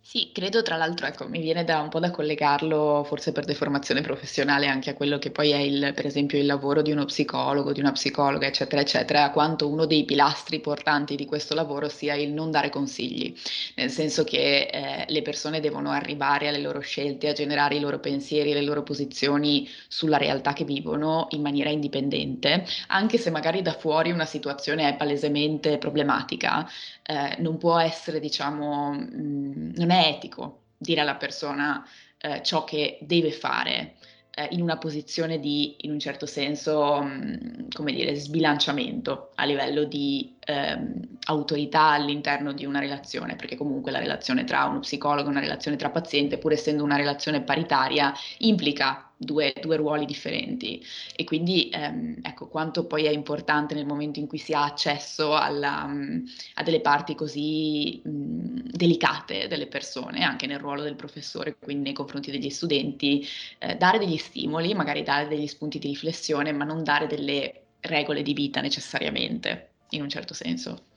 Sì, 0.02 0.30
credo 0.32 0.62
tra 0.62 0.76
l'altro, 0.76 1.06
ecco, 1.06 1.28
mi 1.28 1.40
viene 1.40 1.62
da 1.62 1.80
un 1.80 1.88
po' 1.88 2.00
da 2.00 2.10
collegarlo, 2.10 3.04
forse 3.04 3.30
per 3.32 3.44
deformazione 3.44 4.00
professionale, 4.00 4.66
anche 4.66 4.90
a 4.90 4.94
quello 4.94 5.18
che 5.18 5.30
poi 5.30 5.50
è 5.50 5.58
il, 5.58 5.92
per 5.94 6.04
esempio, 6.06 6.36
il 6.38 6.46
lavoro 6.46 6.82
di 6.82 6.90
uno 6.90 7.04
psicologo, 7.04 7.70
di 7.72 7.78
una 7.78 7.92
psicologa, 7.92 8.46
eccetera, 8.46 8.80
eccetera, 8.80 9.22
a 9.24 9.30
quanto 9.30 9.68
uno 9.68 9.84
dei 9.86 10.04
pilastri 10.04 10.58
portanti 10.60 11.14
di 11.14 11.26
questo 11.26 11.54
lavoro 11.54 11.88
sia 11.88 12.14
il 12.14 12.32
non 12.32 12.50
dare 12.50 12.70
consigli, 12.70 13.32
nel 13.76 13.90
senso 13.90 14.24
che 14.24 14.68
eh, 14.72 15.04
le 15.06 15.22
persone 15.22 15.60
devono 15.60 15.90
arrivare 15.90 16.48
alle 16.48 16.60
loro 16.60 16.80
scelte, 16.80 17.28
a 17.28 17.32
generare 17.32 17.76
i 17.76 17.80
loro 17.80 18.00
pensieri, 18.00 18.52
le 18.52 18.62
loro 18.62 18.82
posizioni 18.82 19.68
sulla 19.86 20.16
realtà 20.16 20.54
che 20.54 20.64
vivono 20.64 21.28
in 21.30 21.40
maniera 21.42 21.70
indipendente, 21.70 22.64
anche 22.88 23.16
se 23.18 23.30
magari 23.30 23.62
da 23.62 23.74
fuori 23.74 24.10
una 24.10 24.24
situazione 24.24 24.88
è 24.88 24.96
palesemente 24.96 25.78
problematica, 25.78 26.68
eh, 27.02 27.36
non 27.40 27.58
può 27.58 27.78
essere, 27.78 28.18
diciamo, 28.20 28.92
mh, 28.92 29.08
mm, 29.14 29.70
non 29.90 29.98
è 29.98 30.06
etico 30.06 30.62
dire 30.78 31.00
alla 31.00 31.16
persona 31.16 31.84
eh, 32.18 32.42
ciò 32.42 32.62
che 32.64 32.98
deve 33.02 33.32
fare 33.32 33.96
eh, 34.30 34.48
in 34.52 34.62
una 34.62 34.78
posizione 34.78 35.40
di, 35.40 35.76
in 35.80 35.90
un 35.90 35.98
certo 35.98 36.26
senso, 36.26 37.02
mh, 37.02 37.72
come 37.72 37.92
dire, 37.92 38.14
sbilanciamento 38.14 39.32
a 39.34 39.44
livello 39.44 39.84
di 39.84 40.36
ehm, 40.44 41.18
autorità 41.24 41.88
all'interno 41.90 42.52
di 42.52 42.64
una 42.64 42.78
relazione, 42.78 43.34
perché 43.34 43.56
comunque 43.56 43.90
la 43.90 43.98
relazione 43.98 44.44
tra 44.44 44.64
uno 44.64 44.80
psicologo 44.80 45.26
e 45.28 45.30
una 45.32 45.40
relazione 45.40 45.76
tra 45.76 45.90
paziente, 45.90 46.38
pur 46.38 46.52
essendo 46.52 46.84
una 46.84 46.96
relazione 46.96 47.42
paritaria, 47.42 48.14
implica 48.38 49.09
due, 49.22 49.52
due 49.60 49.76
ruoli 49.76 50.06
differenti 50.06 50.82
e 51.14 51.24
quindi 51.24 51.68
ehm, 51.68 52.20
ecco 52.22 52.48
quanto 52.48 52.86
poi 52.86 53.04
è 53.04 53.10
importante 53.10 53.74
nel 53.74 53.84
momento 53.84 54.18
in 54.18 54.26
cui 54.26 54.38
si 54.38 54.54
ha 54.54 54.64
accesso 54.64 55.36
alla, 55.36 55.84
um, 55.84 56.24
a 56.54 56.62
delle 56.62 56.80
parti 56.80 57.14
così 57.14 58.00
um, 58.06 58.62
delicate 58.62 59.46
delle 59.46 59.66
persone, 59.66 60.24
anche 60.24 60.46
nel 60.46 60.58
ruolo 60.58 60.82
del 60.82 60.96
professore, 60.96 61.56
quindi 61.58 61.84
nei 61.84 61.92
confronti 61.92 62.30
degli 62.30 62.48
studenti, 62.48 63.26
eh, 63.58 63.76
dare 63.76 63.98
degli 63.98 64.16
stimoli, 64.16 64.72
magari 64.72 65.02
dare 65.02 65.28
degli 65.28 65.46
spunti 65.46 65.78
di 65.78 65.88
riflessione, 65.88 66.52
ma 66.52 66.64
non 66.64 66.82
dare 66.82 67.06
delle 67.06 67.64
regole 67.80 68.22
di 68.22 68.32
vita 68.32 68.62
necessariamente, 68.62 69.72
in 69.90 70.02
un 70.02 70.08
certo 70.08 70.32
senso. 70.32 70.89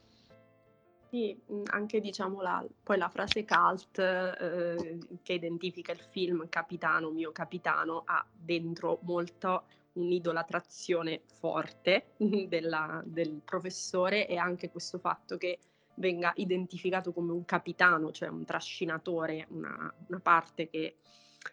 Sì, 1.13 1.39
anche 1.69 1.99
diciamo 1.99 2.41
la 2.41 2.65
poi 2.81 2.97
la 2.97 3.07
frase 3.07 3.45
cult, 3.45 3.99
ehm, 3.99 5.19
che 5.21 5.33
identifica 5.33 5.91
il 5.91 5.99
film 5.99 6.49
"Capitano, 6.49 7.11
mio 7.11 7.31
capitano", 7.31 8.01
ha 8.03 8.25
dentro 8.33 8.97
molto 9.03 9.65
un'idolatrazione 9.93 11.21
forte 11.27 12.13
della 12.47 12.99
del 13.05 13.41
professore 13.45 14.27
e 14.27 14.37
anche 14.37 14.71
questo 14.71 14.97
fatto 14.97 15.37
che 15.37 15.59
venga 15.97 16.31
identificato 16.35 17.13
come 17.13 17.31
un 17.31 17.45
capitano, 17.45 18.11
cioè 18.11 18.29
un 18.29 18.43
trascinatore, 18.43 19.45
una 19.49 19.93
una 20.07 20.19
parte 20.19 20.67
che 20.67 20.97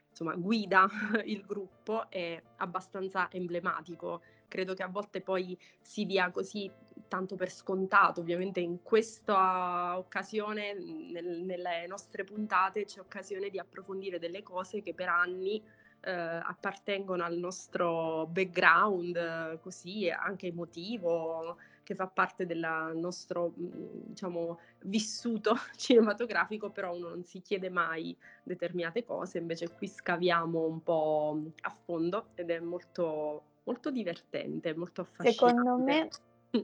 insomma 0.08 0.34
guida 0.36 0.88
il 1.24 1.44
gruppo 1.44 2.08
è 2.10 2.42
abbastanza 2.56 3.30
emblematico. 3.30 4.22
Credo 4.50 4.74
che 4.74 4.82
a 4.82 4.88
volte 4.88 5.20
poi 5.20 5.56
si 5.80 6.06
dia 6.06 6.28
così 6.32 6.68
tanto 7.06 7.36
per 7.36 7.52
scontato, 7.52 8.20
ovviamente 8.20 8.58
in 8.58 8.82
questa 8.82 9.96
occasione, 9.96 10.74
nel, 10.74 11.44
nelle 11.44 11.86
nostre 11.86 12.24
puntate, 12.24 12.84
c'è 12.84 12.98
occasione 12.98 13.48
di 13.48 13.60
approfondire 13.60 14.18
delle 14.18 14.42
cose 14.42 14.82
che 14.82 14.92
per 14.92 15.08
anni 15.08 15.62
eh, 16.00 16.10
appartengono 16.10 17.22
al 17.22 17.36
nostro 17.36 18.26
background, 18.26 19.60
così 19.60 20.10
anche 20.10 20.48
emotivo, 20.48 21.56
che 21.90 21.96
fa 21.96 22.06
parte 22.06 22.46
del 22.46 22.92
nostro 22.94 23.52
diciamo, 23.56 24.60
vissuto 24.82 25.56
cinematografico, 25.76 26.70
però 26.70 26.94
uno 26.94 27.08
non 27.08 27.24
si 27.24 27.42
chiede 27.42 27.68
mai 27.68 28.16
determinate 28.44 29.04
cose, 29.04 29.38
invece 29.38 29.72
qui 29.72 29.88
scaviamo 29.88 30.64
un 30.64 30.82
po' 30.84 31.42
a 31.62 31.76
fondo 31.84 32.26
ed 32.36 32.50
è 32.50 32.60
molto, 32.60 33.42
molto 33.64 33.90
divertente, 33.90 34.72
molto 34.76 35.00
affascinante. 35.00 35.32
Secondo 35.32 35.82
me, 35.82 36.08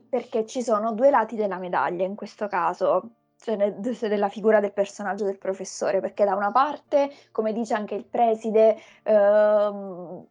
perché 0.09 0.47
ci 0.47 0.63
sono 0.63 0.93
due 0.93 1.11
lati 1.11 1.35
della 1.35 1.59
medaglia 1.59 2.05
in 2.05 2.15
questo 2.15 2.47
caso. 2.47 3.11
Cioè 3.39 3.75
della 3.75 4.31
figura 4.31 4.61
del 4.61 4.73
personaggio 4.73 5.25
del 5.25 5.39
professore, 5.39 6.01
perché 6.01 6.25
da 6.25 6.35
una 6.35 6.51
parte, 6.51 7.13
come 7.33 7.53
dice 7.53 7.75
anche 7.75 7.95
il 7.95 8.05
preside, 8.05 8.79
ehm, 9.03 10.27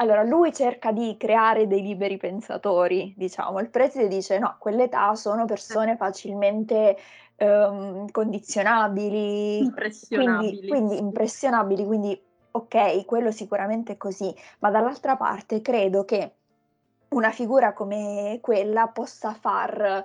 allora, 0.00 0.22
lui 0.22 0.52
cerca 0.52 0.92
di 0.92 1.16
creare 1.18 1.66
dei 1.66 1.82
liberi 1.82 2.16
pensatori, 2.16 3.14
diciamo. 3.16 3.58
Il 3.60 3.70
preside 3.70 4.08
dice: 4.08 4.38
"No, 4.38 4.46
a 4.48 4.56
quell'età 4.58 5.14
sono 5.14 5.44
persone 5.44 5.96
facilmente, 5.96 6.96
uhm, 7.36 8.10
condizionabili, 8.10 9.68
quindi 10.10 10.60
Impressionabili. 10.60 10.62
quindi 10.64 10.98
impressionabili, 10.98 11.84
quindi 11.84 12.24
okay, 12.52 13.04
quello 13.04 13.30
sicuramente 13.32 13.92
è 13.94 13.96
così". 13.96 14.34
Ma 14.60 14.70
dall'altra 14.70 15.16
parte 15.16 15.60
credo 15.60 16.04
che 16.04 16.36
una 17.10 17.30
figura 17.32 17.72
come 17.72 18.38
quella 18.42 18.88
possa 18.88 19.34
far, 19.34 20.04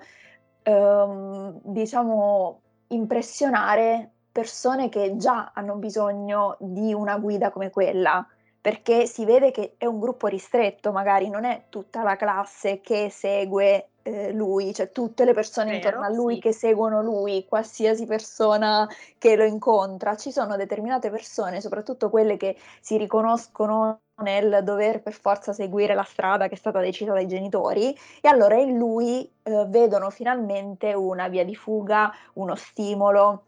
uhm, 0.64 1.60
diciamo, 1.64 2.64
impressionare 2.88 4.16
persone 4.32 4.90
che 4.90 5.16
già 5.18 5.52
hanno 5.54 5.76
bisogno 5.78 6.58
di 6.60 6.94
una 6.94 7.18
guida 7.20 7.52
come 7.52 7.70
quella 7.70 8.26
perché 8.64 9.08
si 9.08 9.26
vede 9.26 9.52
che 9.52 9.74
è 9.78 9.86
un 9.86 10.00
gruppo 10.00 10.28
ristretto, 10.28 10.94
magari 10.94 11.28
non 11.28 11.44
è 11.44 11.64
tutta 11.68 12.02
la 12.02 12.16
classe 12.16 12.80
che 12.80 13.10
segue 13.10 13.90
eh, 14.04 14.32
lui, 14.32 14.74
cioè 14.74 14.90
tutte 14.94 15.26
le 15.26 15.34
persone 15.34 15.72
Vero, 15.72 15.76
intorno 15.76 16.06
a 16.06 16.10
lui 16.10 16.36
sì. 16.36 16.40
che 16.40 16.54
seguono 16.54 17.02
lui, 17.02 17.46
qualsiasi 17.46 18.06
persona 18.06 18.88
che 19.18 19.36
lo 19.36 19.44
incontra. 19.44 20.16
Ci 20.16 20.32
sono 20.32 20.56
determinate 20.56 21.10
persone, 21.10 21.60
soprattutto 21.60 22.10
quelle 22.10 22.38
che 22.38 22.56
si 22.80 22.96
riconoscono 22.96 24.00
nel 24.22 24.62
dover 24.64 25.02
per 25.02 25.12
forza 25.12 25.52
seguire 25.52 25.94
la 25.94 26.04
strada 26.04 26.48
che 26.48 26.54
è 26.54 26.58
stata 26.58 26.80
decisa 26.80 27.12
dai 27.12 27.28
genitori 27.28 27.94
e 28.22 28.30
allora 28.30 28.56
in 28.56 28.78
lui 28.78 29.30
eh, 29.44 29.66
vedono 29.68 30.10
finalmente 30.10 30.94
una 30.94 31.28
via 31.28 31.44
di 31.44 31.54
fuga, 31.54 32.14
uno 32.36 32.56
stimolo. 32.56 33.44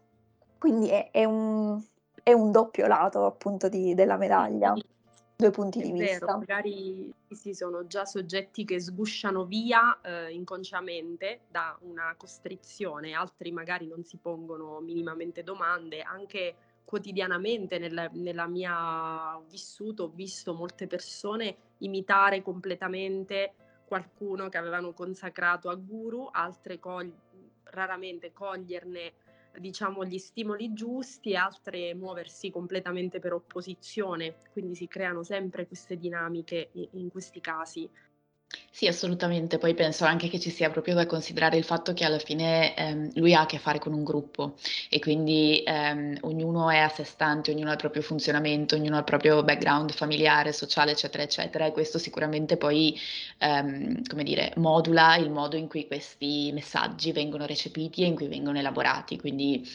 Quindi 0.58 0.90
è, 0.90 1.08
è, 1.10 1.24
un, 1.24 1.82
è 2.22 2.34
un 2.34 2.50
doppio 2.50 2.86
lato 2.86 3.24
appunto 3.24 3.70
di, 3.70 3.94
della 3.94 4.18
medaglia. 4.18 4.74
Due 5.38 5.50
punti 5.50 5.80
è 5.80 5.82
di 5.82 5.92
vero, 5.92 6.04
vista. 6.04 6.36
magari 6.38 7.12
sì, 7.28 7.52
sono 7.52 7.86
già 7.86 8.06
soggetti 8.06 8.64
che 8.64 8.80
sgusciano 8.80 9.44
via 9.44 10.00
eh, 10.00 10.32
inconsciamente 10.32 11.40
da 11.48 11.76
una 11.82 12.14
costrizione, 12.16 13.12
altri 13.12 13.52
magari 13.52 13.86
non 13.86 14.02
si 14.02 14.16
pongono 14.16 14.80
minimamente 14.80 15.42
domande, 15.42 16.00
anche 16.00 16.54
quotidianamente 16.86 17.78
nel, 17.78 18.08
nella 18.14 18.46
mia 18.46 19.38
vissuto 19.50 20.04
ho 20.04 20.08
visto 20.14 20.54
molte 20.54 20.86
persone 20.86 21.56
imitare 21.78 22.40
completamente 22.40 23.52
qualcuno 23.84 24.48
che 24.48 24.56
avevano 24.56 24.94
consacrato 24.94 25.68
a 25.68 25.74
guru, 25.74 26.28
altre 26.32 26.78
cogli- 26.78 27.12
raramente 27.64 28.32
coglierne 28.32 29.12
diciamo, 29.58 30.04
gli 30.04 30.18
stimoli 30.18 30.72
giusti 30.72 31.30
e 31.30 31.36
altre 31.36 31.94
muoversi 31.94 32.50
completamente 32.50 33.18
per 33.18 33.32
opposizione, 33.32 34.42
quindi 34.52 34.74
si 34.74 34.86
creano 34.86 35.22
sempre 35.22 35.66
queste 35.66 35.96
dinamiche 35.96 36.70
in, 36.72 36.88
in 36.92 37.08
questi 37.10 37.40
casi. 37.40 37.88
Sì, 38.70 38.86
assolutamente. 38.86 39.56
Poi 39.58 39.74
penso 39.74 40.04
anche 40.04 40.28
che 40.28 40.38
ci 40.38 40.50
sia 40.50 40.70
proprio 40.70 40.94
da 40.94 41.06
considerare 41.06 41.56
il 41.56 41.64
fatto 41.64 41.92
che 41.94 42.04
alla 42.04 42.18
fine, 42.18 42.76
ehm, 42.76 43.10
lui 43.14 43.34
ha 43.34 43.40
a 43.40 43.46
che 43.46 43.58
fare 43.58 43.78
con 43.78 43.92
un 43.94 44.04
gruppo 44.04 44.54
e 44.90 44.98
quindi, 44.98 45.62
ehm, 45.64 46.18
ognuno 46.22 46.68
è 46.70 46.78
a 46.78 46.88
sé 46.88 47.02
stante, 47.04 47.50
ognuno 47.52 47.70
ha 47.70 47.72
il 47.72 47.78
proprio 47.78 48.02
funzionamento, 48.02 48.74
ognuno 48.76 48.96
ha 48.96 48.98
il 48.98 49.04
proprio 49.04 49.42
background 49.42 49.92
familiare, 49.92 50.52
sociale, 50.52 50.90
eccetera, 50.92 51.22
eccetera, 51.24 51.64
e 51.66 51.72
questo 51.72 51.98
sicuramente 51.98 52.56
poi, 52.58 52.94
ehm, 53.38 54.02
come 54.06 54.22
dire, 54.22 54.52
modula 54.56 55.16
il 55.16 55.30
modo 55.30 55.56
in 55.56 55.68
cui 55.68 55.86
questi 55.86 56.50
messaggi 56.52 57.12
vengono 57.12 57.46
recepiti 57.46 58.02
e 58.02 58.06
in 58.06 58.14
cui 58.14 58.28
vengono 58.28 58.58
elaborati. 58.58 59.18
Quindi, 59.18 59.66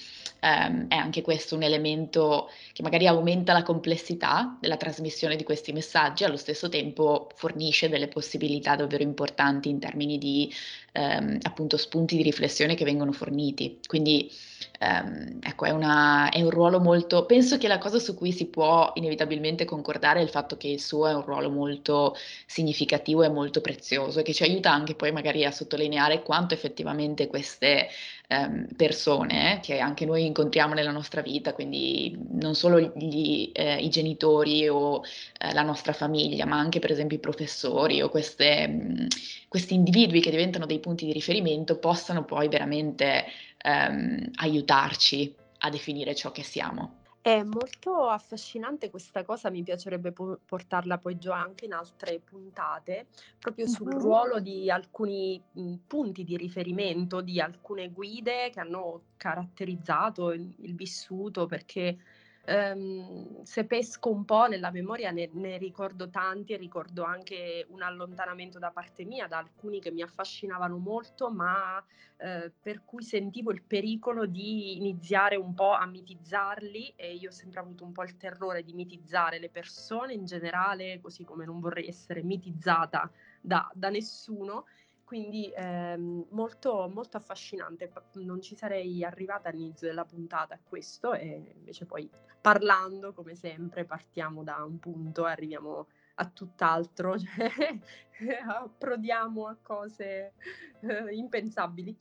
ehm, 0.41 0.87
è 0.89 0.95
anche 0.95 1.21
questo 1.23 1.55
un 1.55 1.63
elemento 1.63 2.49
che 2.71 2.83
magari 2.83 3.07
aumenta 3.07 3.51
la 3.53 3.63
complessità 3.63 4.57
della 4.61 4.77
trasmissione 4.77 5.35
di 5.35 5.43
questi 5.43 5.71
messaggi, 5.73 6.23
allo 6.23 6.37
stesso 6.37 6.69
tempo 6.69 7.29
fornisce 7.35 7.89
delle 7.89 8.07
possibilità 8.07 8.59
davvero 8.61 9.03
importanti 9.03 9.69
in 9.69 9.79
termini 9.79 10.17
di 10.17 10.53
ehm, 10.93 11.39
appunto 11.41 11.77
spunti 11.77 12.15
di 12.15 12.23
riflessione 12.23 12.75
che 12.75 12.85
vengono 12.85 13.11
forniti. 13.11 13.79
Quindi 13.85 14.31
ehm, 14.79 15.39
ecco, 15.41 15.65
è, 15.65 15.71
una, 15.71 16.29
è, 16.29 16.41
un 16.41 16.49
ruolo 16.49 16.79
molto... 16.79 17.25
Penso 17.25 17.57
che 17.57 17.67
la 17.67 17.77
cosa 17.77 17.99
su 17.99 18.15
cui 18.15 18.31
si 18.31 18.47
può 18.47 18.91
inevitabilmente 18.95 19.65
concordare 19.65 20.19
è 20.19 20.23
il 20.23 20.29
fatto 20.29 20.57
che 20.57 20.67
il 20.67 20.79
suo 20.79 21.07
è 21.07 21.13
un 21.13 21.23
ruolo 21.23 21.49
molto 21.49 22.15
significativo 22.45 23.23
e 23.23 23.29
molto 23.29 23.61
prezioso 23.61 24.19
e 24.19 24.23
che 24.23 24.33
ci 24.33 24.43
aiuta 24.43 24.71
anche 24.71 24.95
poi 24.95 25.11
magari 25.11 25.45
a 25.45 25.51
sottolineare 25.51 26.23
quanto 26.23 26.53
effettivamente 26.53 27.27
queste 27.27 27.87
ehm, 28.31 28.67
persone 28.77 29.59
che 29.61 29.79
anche 29.79 30.05
noi 30.05 30.25
incontriamo 30.25 30.73
nella 30.73 30.91
nostra 30.91 31.21
vita, 31.21 31.53
quindi 31.53 32.17
non 32.31 32.55
solo 32.55 32.79
gli, 32.79 33.51
eh, 33.53 33.77
i 33.77 33.89
genitori 33.89 34.67
o 34.69 35.03
eh, 35.37 35.53
la 35.53 35.63
nostra 35.63 35.91
famiglia, 35.93 36.45
ma 36.45 36.57
anche 36.57 36.79
per 36.79 36.91
esempio 36.91 37.17
i 37.17 37.19
professori 37.19 38.01
o 38.01 38.09
queste, 38.09 38.67
mh, 38.67 39.07
questi 39.49 39.73
individui 39.73 40.21
che 40.21 40.31
diventano 40.31 40.65
dei 40.65 40.79
punti 40.79 41.05
di 41.05 41.11
riferimento 41.11 41.77
possano 41.77 42.23
poi 42.23 42.47
veramente 42.47 43.25
ehm, 43.57 44.31
aiutarci 44.35 45.35
a 45.59 45.69
definire 45.69 46.15
ciò 46.15 46.31
che 46.31 46.43
siamo. 46.43 47.00
È 47.23 47.43
molto 47.43 48.07
affascinante 48.07 48.89
questa 48.89 49.23
cosa, 49.23 49.51
mi 49.51 49.61
piacerebbe 49.61 50.11
po- 50.11 50.39
portarla 50.43 50.97
poi 50.97 51.19
già 51.19 51.39
anche 51.39 51.65
in 51.65 51.73
altre 51.73 52.19
puntate, 52.19 53.09
proprio 53.37 53.67
sul 53.67 53.93
ruolo 53.93 54.39
di 54.39 54.71
alcuni 54.71 55.39
mh, 55.51 55.75
punti 55.85 56.23
di 56.23 56.35
riferimento, 56.35 57.21
di 57.21 57.39
alcune 57.39 57.91
guide 57.91 58.49
che 58.49 58.59
hanno 58.59 59.03
caratterizzato 59.17 60.31
il, 60.31 60.51
il 60.61 60.73
vissuto, 60.73 61.45
perché 61.45 61.99
ehm, 62.45 63.43
se 63.43 63.65
pesco 63.65 64.09
un 64.09 64.25
po' 64.25 64.47
nella 64.47 64.71
memoria 64.71 65.11
ne, 65.11 65.29
ne, 65.33 65.57
ricordo 65.57 66.09
tanti 66.09 66.53
e 66.53 66.57
ricordo 66.57 67.03
anche 67.03 67.65
un 67.69 67.81
allontanamento 67.81 68.59
da 68.59 68.71
parte 68.71 69.05
mia 69.05 69.27
da 69.27 69.37
alcuni 69.37 69.79
che 69.79 69.91
mi 69.91 70.01
affascinavano 70.01 70.77
molto, 70.77 71.29
ma 71.29 71.83
eh, 72.17 72.51
per 72.61 72.83
cui 72.85 73.03
sentivo 73.03 73.51
il 73.51 73.63
pericolo 73.63 74.25
di 74.25 74.77
iniziare 74.77 75.35
un 75.35 75.53
po' 75.53 75.71
a 75.71 75.85
mitizzarli 75.85 76.93
e 76.95 77.15
io 77.15 77.29
ho 77.29 77.33
sempre 77.33 77.59
avuto 77.59 77.83
un 77.83 77.91
po' 77.91 78.03
il 78.03 78.17
terrore 78.17 78.63
di 78.63 78.73
mitizzare 78.73 79.39
le 79.39 79.49
persone 79.49 80.13
in 80.13 80.25
generale, 80.25 80.99
così 81.01 81.23
come 81.23 81.45
non 81.45 81.59
vorrei 81.59 81.87
essere 81.87 82.21
mitizzata 82.23 83.09
da, 83.41 83.69
da 83.73 83.89
nessuno 83.89 84.65
quindi 85.11 85.51
ehm, 85.53 86.27
molto, 86.29 86.89
molto 86.93 87.17
affascinante. 87.17 87.91
Non 88.13 88.41
ci 88.41 88.55
sarei 88.55 89.03
arrivata 89.03 89.49
all'inizio 89.49 89.89
della 89.89 90.05
puntata 90.05 90.53
a 90.53 90.59
questo 90.63 91.11
e 91.11 91.51
invece 91.53 91.85
poi 91.85 92.09
parlando, 92.39 93.11
come 93.11 93.35
sempre, 93.35 93.83
partiamo 93.83 94.41
da 94.41 94.63
un 94.63 94.79
punto 94.79 95.27
e 95.27 95.31
arriviamo 95.31 95.87
a 96.15 96.25
tutt'altro, 96.27 97.17
cioè 97.19 97.51
approdiamo 98.47 99.47
a 99.47 99.57
cose 99.61 100.31
eh, 100.79 101.13
impensabili. 101.13 101.93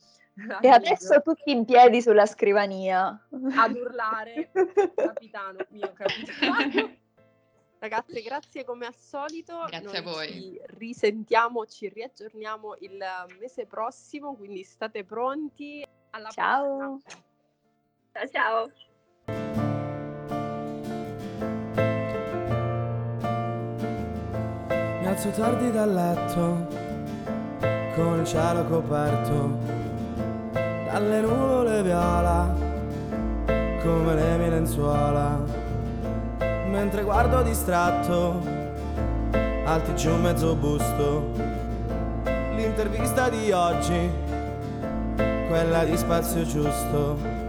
E 0.61 0.69
adesso 0.69 1.21
tutti 1.21 1.51
in 1.51 1.65
piedi 1.65 2.01
sulla 2.01 2.27
scrivania. 2.27 3.27
Ad 3.57 3.75
urlare, 3.75 4.53
capitano, 4.95 5.67
mio 5.71 5.93
capitano. 5.95 7.00
Ragazze, 7.81 8.21
grazie 8.21 8.63
come 8.63 8.85
al 8.85 8.95
solito. 8.95 9.65
Grazie 9.67 9.81
Noi 9.87 9.97
a 9.97 10.03
voi. 10.03 10.29
Ci 10.29 10.61
risentiamo, 10.77 11.65
ci 11.65 11.89
riaggiorniamo 11.89 12.77
il 12.81 13.03
mese 13.39 13.65
prossimo, 13.65 14.37
quindi 14.37 14.63
state 14.65 15.03
pronti. 15.03 15.83
Alla 16.11 16.29
Ciao. 16.29 17.01
Ciao 18.13 18.29
ciao. 18.29 18.71
Mi 25.01 25.07
alzo 25.07 25.31
tardi 25.31 25.71
dal 25.71 25.95
letto, 25.95 26.67
con 27.95 28.21
il 28.21 28.27
cielo 28.27 28.67
coperto, 28.67 29.57
dalle 30.53 31.21
nuvole 31.23 31.83
viola, 31.83 32.55
come 33.83 34.15
le 34.15 34.37
mie 34.37 34.51
lenzuola, 34.51 35.60
mentre 36.71 37.03
guardo 37.03 37.43
distratto, 37.43 38.41
alti 39.65 39.95
giù 39.97 40.15
mezzo 40.17 40.55
busto, 40.55 41.33
l'intervista 42.55 43.29
di 43.29 43.51
oggi, 43.51 44.11
quella 45.49 45.85
di 45.85 45.97
spazio 45.97 46.45
giusto 46.45 47.40